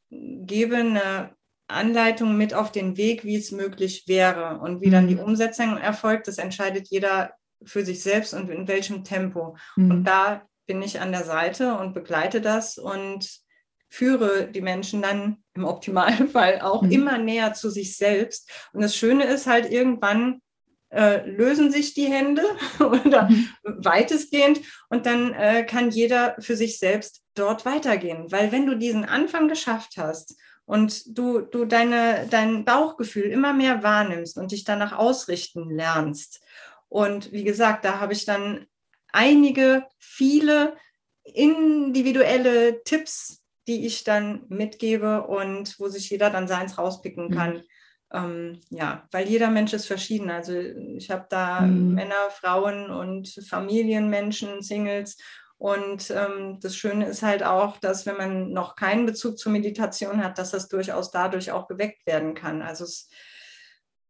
[0.10, 1.37] gebe eine
[1.68, 4.60] Anleitung mit auf den Weg, wie es möglich wäre.
[4.60, 5.22] Und wie dann die mhm.
[5.22, 9.58] Umsetzung erfolgt, das entscheidet jeder für sich selbst und in welchem Tempo.
[9.76, 9.92] Mhm.
[9.92, 13.42] Und da bin ich an der Seite und begleite das und
[13.90, 16.92] führe die Menschen dann im Optimalfall auch mhm.
[16.92, 18.50] immer näher zu sich selbst.
[18.74, 20.42] Und das Schöne ist halt irgendwann,
[20.90, 22.44] äh, lösen sich die Hände
[22.80, 23.50] oder mhm.
[23.64, 28.32] weitestgehend und dann äh, kann jeder für sich selbst dort weitergehen.
[28.32, 30.38] Weil wenn du diesen Anfang geschafft hast
[30.68, 36.42] und du, du deine, dein Bauchgefühl immer mehr wahrnimmst und dich danach ausrichten lernst.
[36.90, 38.68] Und wie gesagt, da habe ich dann
[39.14, 40.76] einige, viele
[41.24, 47.34] individuelle Tipps, die ich dann mitgebe und wo sich jeder dann seins rauspicken mhm.
[47.34, 47.54] kann.
[47.54, 47.64] Mhm.
[48.12, 50.30] Ähm, ja, weil jeder Mensch ist verschieden.
[50.30, 51.94] Also ich habe da mhm.
[51.94, 55.18] Männer, Frauen und Familienmenschen, Singles
[55.58, 60.24] und ähm, das Schöne ist halt auch, dass wenn man noch keinen Bezug zur Meditation
[60.24, 62.62] hat, dass das durchaus dadurch auch geweckt werden kann.
[62.62, 63.10] Also es,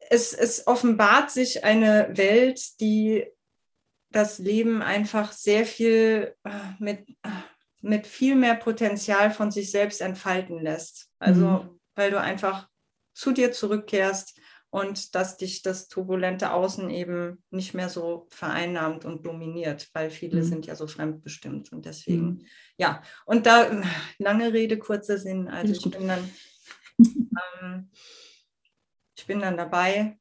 [0.09, 3.25] es, es offenbart sich eine Welt, die
[4.09, 7.29] das Leben einfach sehr viel äh, mit, äh,
[7.81, 11.09] mit viel mehr Potenzial von sich selbst entfalten lässt.
[11.17, 11.79] Also mhm.
[11.95, 12.67] weil du einfach
[13.13, 14.36] zu dir zurückkehrst
[14.69, 20.41] und dass dich das turbulente Außen eben nicht mehr so vereinnahmt und dominiert, weil viele
[20.41, 20.45] mhm.
[20.45, 22.45] sind ja so fremdbestimmt und deswegen, mhm.
[22.77, 23.81] ja, und da
[24.17, 26.29] lange Rede, kurzer Sinn, also ich bin dann,
[27.61, 27.89] ähm,
[29.15, 30.19] ich bin dann dabei,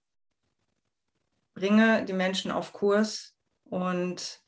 [1.55, 3.35] bringe die Menschen auf Kurs
[3.65, 4.41] und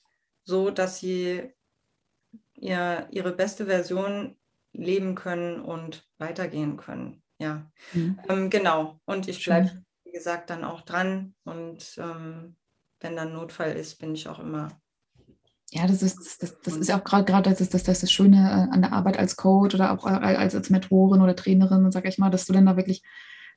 [0.45, 1.53] so, dass sie
[2.55, 4.37] ihr, ihre beste Version
[4.73, 7.23] leben können und weitergehen können.
[7.39, 8.19] Ja, mhm.
[8.29, 9.01] ähm, genau.
[9.05, 9.85] Und ich bleibe
[10.19, 11.35] gesagt, dann auch dran.
[11.45, 12.57] Und ähm,
[13.01, 14.79] wenn dann Notfall ist, bin ich auch immer
[15.71, 18.75] ja, das ist, das, das ist auch gerade gerade das, das, das, das Schöne äh,
[18.75, 22.17] an der Arbeit als Coach oder auch äh, als, als Mentorin oder Trainerin, sage ich
[22.17, 23.03] mal, dass du dann da wirklich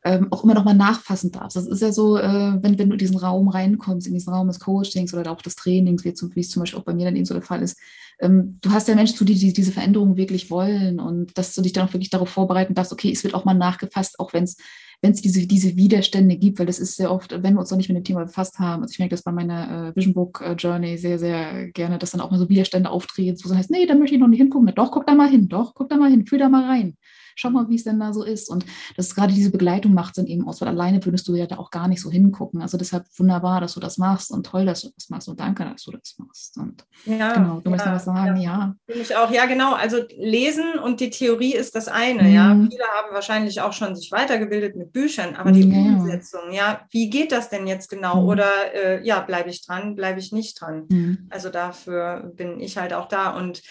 [0.04, 1.56] ähm, auch immer noch mal nachfassen darfst.
[1.56, 4.48] Das ist ja so, äh, wenn, wenn du in diesen Raum reinkommst, in diesen Raum
[4.48, 7.06] des Coachings oder auch des Trainings, wie, zum, wie es zum Beispiel auch bei mir
[7.06, 7.78] dann eben so der Fall ist,
[8.20, 11.74] ähm, du hast ja Menschen, die, die diese Veränderungen wirklich wollen und dass du dich
[11.74, 14.58] dann auch wirklich darauf vorbereiten darfst, okay, es wird auch mal nachgefasst, auch wenn es
[15.04, 17.78] wenn es diese, diese Widerstände gibt, weil das ist sehr oft, wenn wir uns noch
[17.78, 20.42] nicht mit dem Thema befasst haben, also ich merke das bei meiner äh, Vision Book
[20.42, 23.72] äh, Journey sehr, sehr gerne, dass dann auch mal so Widerstände auftreten, wo es heißt,
[23.72, 24.72] nee, da möchte ich noch nicht hingucken.
[24.76, 26.98] Doch, guck da mal hin, doch, guck da mal hin, fühl da mal rein
[27.36, 28.50] schau mal, wie es denn da so ist.
[28.50, 28.66] Und
[28.96, 31.72] das gerade diese Begleitung macht dann eben aus, weil alleine würdest du ja da auch
[31.72, 32.62] gar nicht so hingucken.
[32.62, 35.64] Also deshalb wunderbar, dass du das machst und toll, dass du das machst und danke,
[35.64, 36.58] dass du das machst.
[36.58, 38.76] Und ja, genau, du ja, musst noch was sagen, ja.
[38.88, 38.96] ja.
[38.96, 39.74] ich auch, ja genau.
[39.74, 42.34] Also lesen und die Theorie ist das eine, mhm.
[42.34, 42.56] ja.
[42.70, 47.10] Viele haben wahrscheinlich auch schon sich weitergebildet mit Büchern, aber die ja, Umsetzung, ja, wie
[47.10, 48.22] geht das denn jetzt genau?
[48.22, 48.28] Mhm.
[48.28, 50.86] Oder äh, ja, bleibe ich dran, bleibe ich nicht dran?
[50.90, 51.28] Mhm.
[51.30, 53.36] Also dafür bin ich halt auch da.
[53.38, 53.62] Und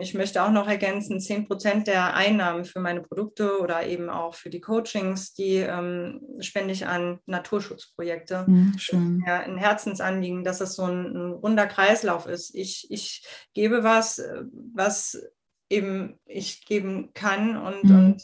[0.00, 4.34] ich möchte auch noch ergänzen, 10 Prozent der Einnahmen für meine Produkte oder eben auch
[4.34, 8.44] für die Coachings, die ähm, spende ich an Naturschutzprojekte.
[8.46, 9.24] Mhm, schön.
[9.26, 12.54] Ja, ein Herzensanliegen, dass es so ein, ein runder Kreislauf ist.
[12.54, 14.20] Ich, ich gebe was,
[14.74, 15.22] was
[15.70, 17.96] eben ich geben kann und, mhm.
[17.96, 18.22] und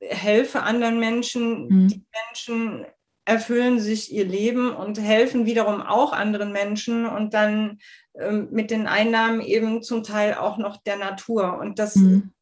[0.00, 1.68] helfe anderen Menschen.
[1.68, 1.88] Mhm.
[1.88, 2.86] Die Menschen
[3.28, 7.78] erfüllen sich ihr Leben und helfen wiederum auch anderen Menschen und dann
[8.14, 11.58] ähm, mit den Einnahmen eben zum Teil auch noch der Natur.
[11.58, 12.32] Und das mhm.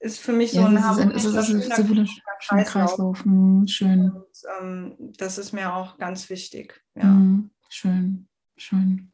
[0.00, 2.06] ist für mich ja, so ein harmonischer, ist, ist, schöner
[2.40, 2.66] Kreislauf.
[2.66, 3.24] Kreislauf.
[3.24, 4.10] Mhm, schön.
[4.10, 4.24] Und,
[4.60, 6.82] ähm, das ist mir auch ganz wichtig.
[6.96, 7.04] Ja.
[7.04, 8.26] Mhm, schön,
[8.56, 9.12] schön.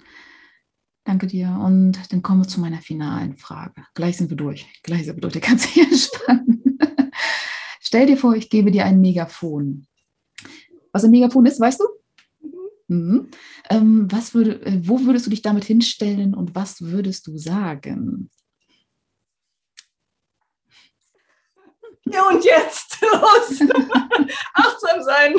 [1.05, 1.51] Danke dir.
[1.63, 3.85] Und dann kommen wir zu meiner finalen Frage.
[3.93, 4.67] Gleich sind wir durch.
[4.85, 5.35] Gleich sind wir durch.
[5.35, 6.79] Der du hier entspannen.
[7.81, 9.87] Stell dir vor, ich gebe dir ein Megafon.
[10.93, 11.85] Was ein Megafon ist, weißt du?
[12.89, 13.29] Mhm.
[13.69, 18.31] Ähm, was würde, äh, wo würdest du dich damit hinstellen und was würdest du sagen?
[22.07, 23.69] Ja, und jetzt los.
[24.55, 25.35] Achtsam sein.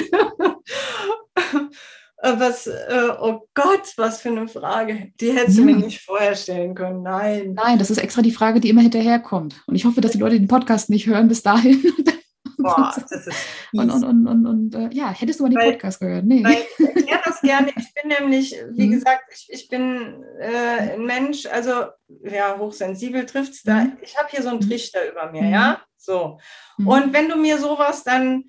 [2.23, 5.11] Äh, was, äh, oh Gott, was für eine Frage.
[5.19, 5.65] Die hättest ja.
[5.65, 7.01] du mir nicht vorher stellen können.
[7.01, 7.53] Nein.
[7.55, 9.63] Nein, das ist extra die Frage, die immer hinterherkommt.
[9.65, 11.83] Und ich hoffe, dass die Leute den Podcast nicht hören bis dahin.
[12.63, 13.37] Boah, das ist
[13.73, 16.25] und, und, und, und, und äh, ja, hättest du mal den weil, Podcast gehört?
[16.25, 16.43] Nee.
[16.43, 17.71] Weil ich erkläre das gerne.
[17.77, 18.91] Ich bin nämlich, wie mhm.
[18.91, 21.85] gesagt, ich, ich bin äh, ein Mensch, also
[22.23, 23.85] ja, hochsensibel trifft es da.
[23.85, 23.97] Mhm.
[24.01, 24.69] Ich habe hier so einen mhm.
[24.69, 25.51] Trichter über mir, mhm.
[25.51, 25.81] ja?
[25.97, 26.39] So.
[26.77, 26.87] Mhm.
[26.87, 28.45] Und wenn du mir sowas dann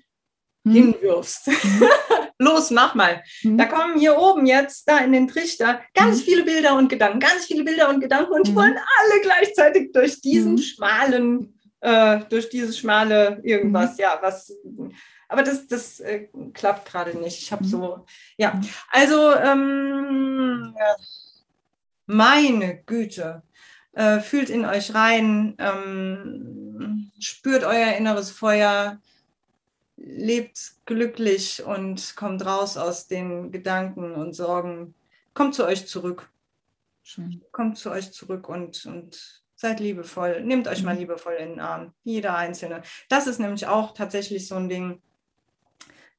[0.63, 0.71] mhm.
[0.71, 1.49] hinwirfst,
[2.39, 3.23] los, mach mal.
[3.43, 7.45] Da kommen hier oben jetzt, da in den Trichter, ganz viele Bilder und Gedanken, ganz
[7.45, 11.52] viele Bilder und Gedanken und wollen alle gleichzeitig durch diesen schmalen
[11.83, 13.99] äh, durch dieses schmale irgendwas, mhm.
[13.99, 14.55] ja, was.
[15.27, 17.41] Aber das, das äh, klappt gerade nicht.
[17.41, 17.67] Ich habe mhm.
[17.67, 18.05] so,
[18.37, 18.59] ja.
[18.89, 20.73] Also, ähm,
[22.05, 23.43] meine Güte,
[23.91, 29.01] äh, fühlt in euch rein, ähm, spürt euer inneres Feuer,
[29.97, 34.95] lebt glücklich und kommt raus aus den Gedanken und Sorgen.
[35.33, 36.29] Kommt zu euch zurück.
[37.03, 37.43] Schön.
[37.51, 40.99] Kommt zu euch zurück und, und Seid liebevoll, nehmt euch mal mhm.
[40.99, 42.81] liebevoll in den Arm, jeder Einzelne.
[43.07, 45.01] Das ist nämlich auch tatsächlich so ein Ding.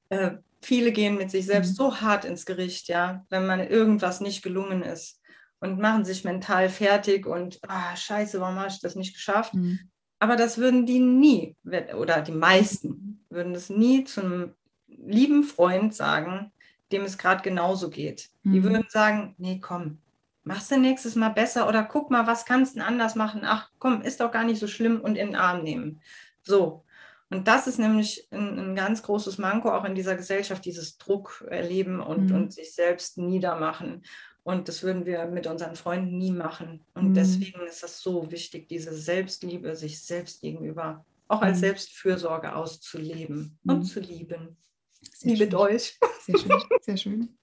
[0.09, 1.75] Äh, viele gehen mit sich selbst mhm.
[1.75, 5.21] so hart ins Gericht, ja, wenn man irgendwas nicht gelungen ist
[5.61, 9.53] und machen sich mental fertig und ah, scheiße, warum habe ich das nicht geschafft?
[9.53, 9.79] Mhm.
[10.21, 11.55] Aber das würden die nie,
[11.99, 14.55] oder die meisten würden es nie zu einem
[14.87, 16.51] lieben Freund sagen,
[16.93, 18.31] dem es gerade genauso geht.
[18.43, 18.53] Mhm.
[18.55, 19.99] Die würden sagen, nee, komm,
[20.45, 23.41] machst du nächstes Mal besser oder guck mal, was kannst du anders machen?
[23.45, 26.01] Ach komm, ist doch gar nicht so schlimm und in den Arm nehmen.
[26.43, 26.85] So.
[27.31, 31.45] Und das ist nämlich ein, ein ganz großes Manko auch in dieser Gesellschaft, dieses Druck
[31.49, 32.37] erleben und, mhm.
[32.37, 34.05] und sich selbst niedermachen.
[34.45, 36.85] Und das würden wir mit unseren Freunden nie machen.
[36.93, 37.15] Und mhm.
[37.15, 41.61] deswegen ist es so wichtig, diese Selbstliebe sich selbst gegenüber auch als mhm.
[41.63, 43.85] Selbstfürsorge auszuleben und mhm.
[43.85, 44.57] zu lieben.
[45.01, 45.61] Sehr Liebet schön.
[45.61, 45.99] euch.
[46.21, 47.39] Sehr schön, sehr schön.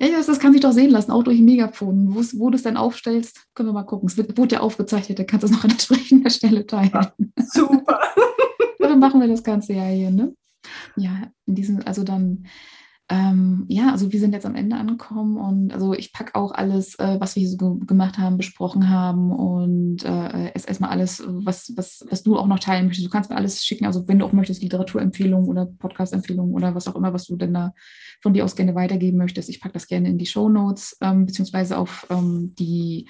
[0.00, 2.14] Ja, das kann sich doch sehen lassen, auch durch ein Megafon.
[2.14, 4.08] Wo du es dann aufstellst, können wir mal gucken.
[4.08, 6.90] Es wird, wurde ja aufgezeichnet, dann kannst du es noch an entsprechender Stelle teilen.
[6.92, 7.12] Ja,
[7.52, 8.00] super.
[8.78, 10.34] dann machen wir das Ganze ja hier, ne?
[10.96, 12.46] Ja, in diesem, also dann
[13.10, 16.96] ähm, ja, also wir sind jetzt am Ende angekommen und also ich packe auch alles,
[17.00, 21.72] äh, was wir hier so gemacht haben, besprochen haben und äh, es erstmal alles, was,
[21.74, 23.04] was, was du auch noch teilen möchtest.
[23.04, 26.86] Du kannst mir alles schicken, also wenn du auch möchtest, Literaturempfehlungen oder Podcast-Empfehlungen oder was
[26.86, 27.74] auch immer, was du denn da
[28.22, 29.48] von dir aus gerne weitergeben möchtest.
[29.48, 33.08] Ich packe das gerne in die Show Notes, ähm, beziehungsweise auf ähm, die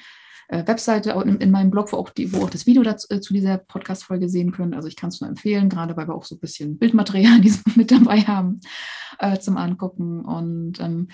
[0.51, 3.21] äh, Webseite in, in, meinem Blog, wo auch, die, wo auch das Video dazu, äh,
[3.21, 4.75] zu dieser Podcast-Folge sehen können.
[4.75, 7.41] Also ich kann es nur empfehlen, gerade weil wir auch so ein bisschen Bildmaterial
[7.77, 8.61] mit dabei haben
[9.21, 10.25] äh, zum Angucken.
[10.25, 11.09] Und ähm,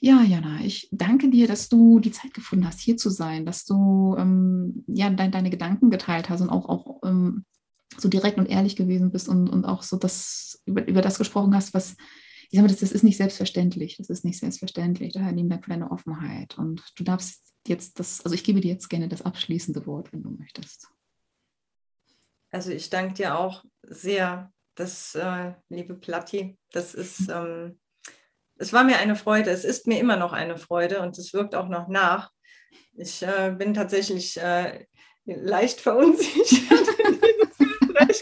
[0.00, 3.66] ja, Jana, ich danke dir, dass du die Zeit gefunden hast, hier zu sein, dass
[3.66, 7.44] du ähm, ja, dein, deine Gedanken geteilt hast und auch, auch ähm,
[7.98, 11.54] so direkt und ehrlich gewesen bist und, und auch so das, über, über das gesprochen
[11.54, 11.94] hast, was
[12.50, 13.98] ich sage mal, das, das ist nicht selbstverständlich.
[13.98, 15.12] Das ist nicht selbstverständlich.
[15.12, 16.56] Daher lieben Dank für deine Offenheit.
[16.56, 20.22] Und du darfst jetzt das, also ich gebe dir jetzt gerne das abschließende Wort, wenn
[20.22, 20.88] du möchtest.
[22.50, 26.56] Also ich danke dir auch sehr, das, äh, liebe Platti.
[26.72, 27.78] Das ist, ähm,
[28.56, 29.50] es war mir eine Freude.
[29.50, 32.30] Es ist mir immer noch eine Freude und es wirkt auch noch nach.
[32.94, 34.86] Ich äh, bin tatsächlich äh,
[35.26, 36.88] leicht verunsichert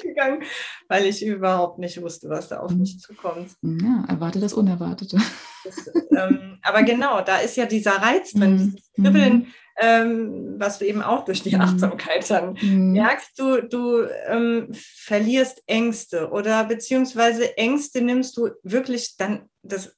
[0.03, 0.43] gegangen,
[0.89, 2.99] weil ich überhaupt nicht wusste, was da auf mich mhm.
[2.99, 3.51] zukommt.
[3.63, 5.19] Ja, erwarte das Unerwartete.
[5.65, 8.59] Das, ähm, aber genau, da ist ja dieser Reiz drin, mhm.
[8.59, 9.47] dieses Kribbeln,
[9.79, 11.61] ähm, was du eben auch durch die mhm.
[11.61, 13.39] Achtsamkeit dann merkst.
[13.39, 19.97] Du, du ähm, verlierst Ängste oder beziehungsweise Ängste nimmst du wirklich dann das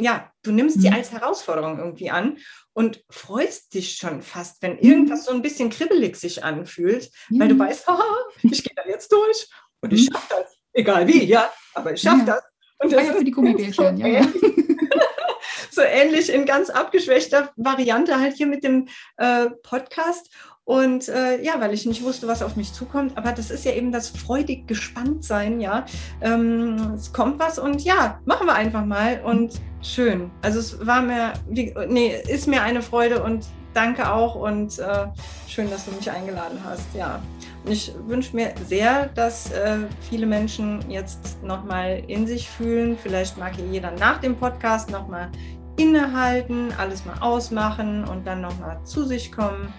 [0.00, 0.80] ja, du nimmst mhm.
[0.82, 2.38] die als Herausforderung irgendwie an
[2.72, 7.40] und freust dich schon fast, wenn irgendwas so ein bisschen kribbelig sich anfühlt, mhm.
[7.40, 9.48] weil du weißt, haha, ich gehe da jetzt durch
[9.80, 10.14] und ich mhm.
[10.14, 10.56] schaffe das.
[10.72, 12.34] Egal wie, ja, aber ich schaffe ja.
[12.34, 12.42] das.
[12.78, 14.28] Und das ja, für die Gummibärchen, so ja, ja.
[15.70, 20.30] so ähnlich in ganz abgeschwächter Variante halt hier mit dem äh, Podcast.
[20.70, 23.18] Und äh, ja, weil ich nicht wusste, was auf mich zukommt.
[23.18, 25.84] Aber das ist ja eben das freudig gespannt sein, ja.
[26.20, 29.20] Ähm, es kommt was und ja, machen wir einfach mal.
[29.24, 30.30] Und schön.
[30.42, 35.08] Also es war mir, wie, nee, ist mir eine Freude und danke auch und äh,
[35.48, 36.86] schön, dass du mich eingeladen hast.
[36.94, 37.20] Ja.
[37.64, 42.96] Und ich wünsche mir sehr, dass äh, viele Menschen jetzt nochmal in sich fühlen.
[42.96, 45.32] Vielleicht mag hier jeder nach dem Podcast nochmal
[45.76, 49.72] innehalten, alles mal ausmachen und dann nochmal zu sich kommen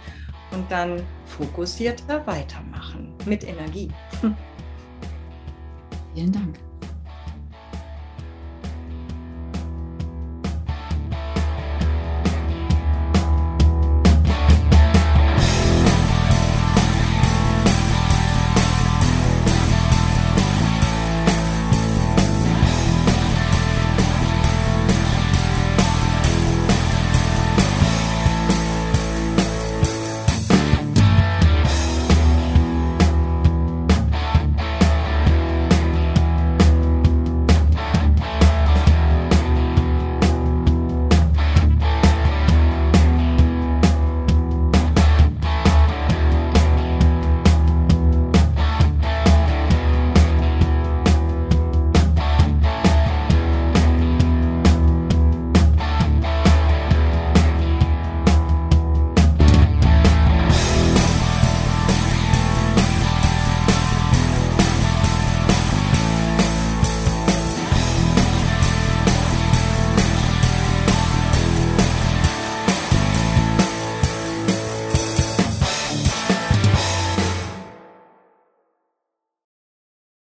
[0.51, 3.89] und dann fokussierter weitermachen mit Energie.
[6.13, 6.70] Vielen Dank.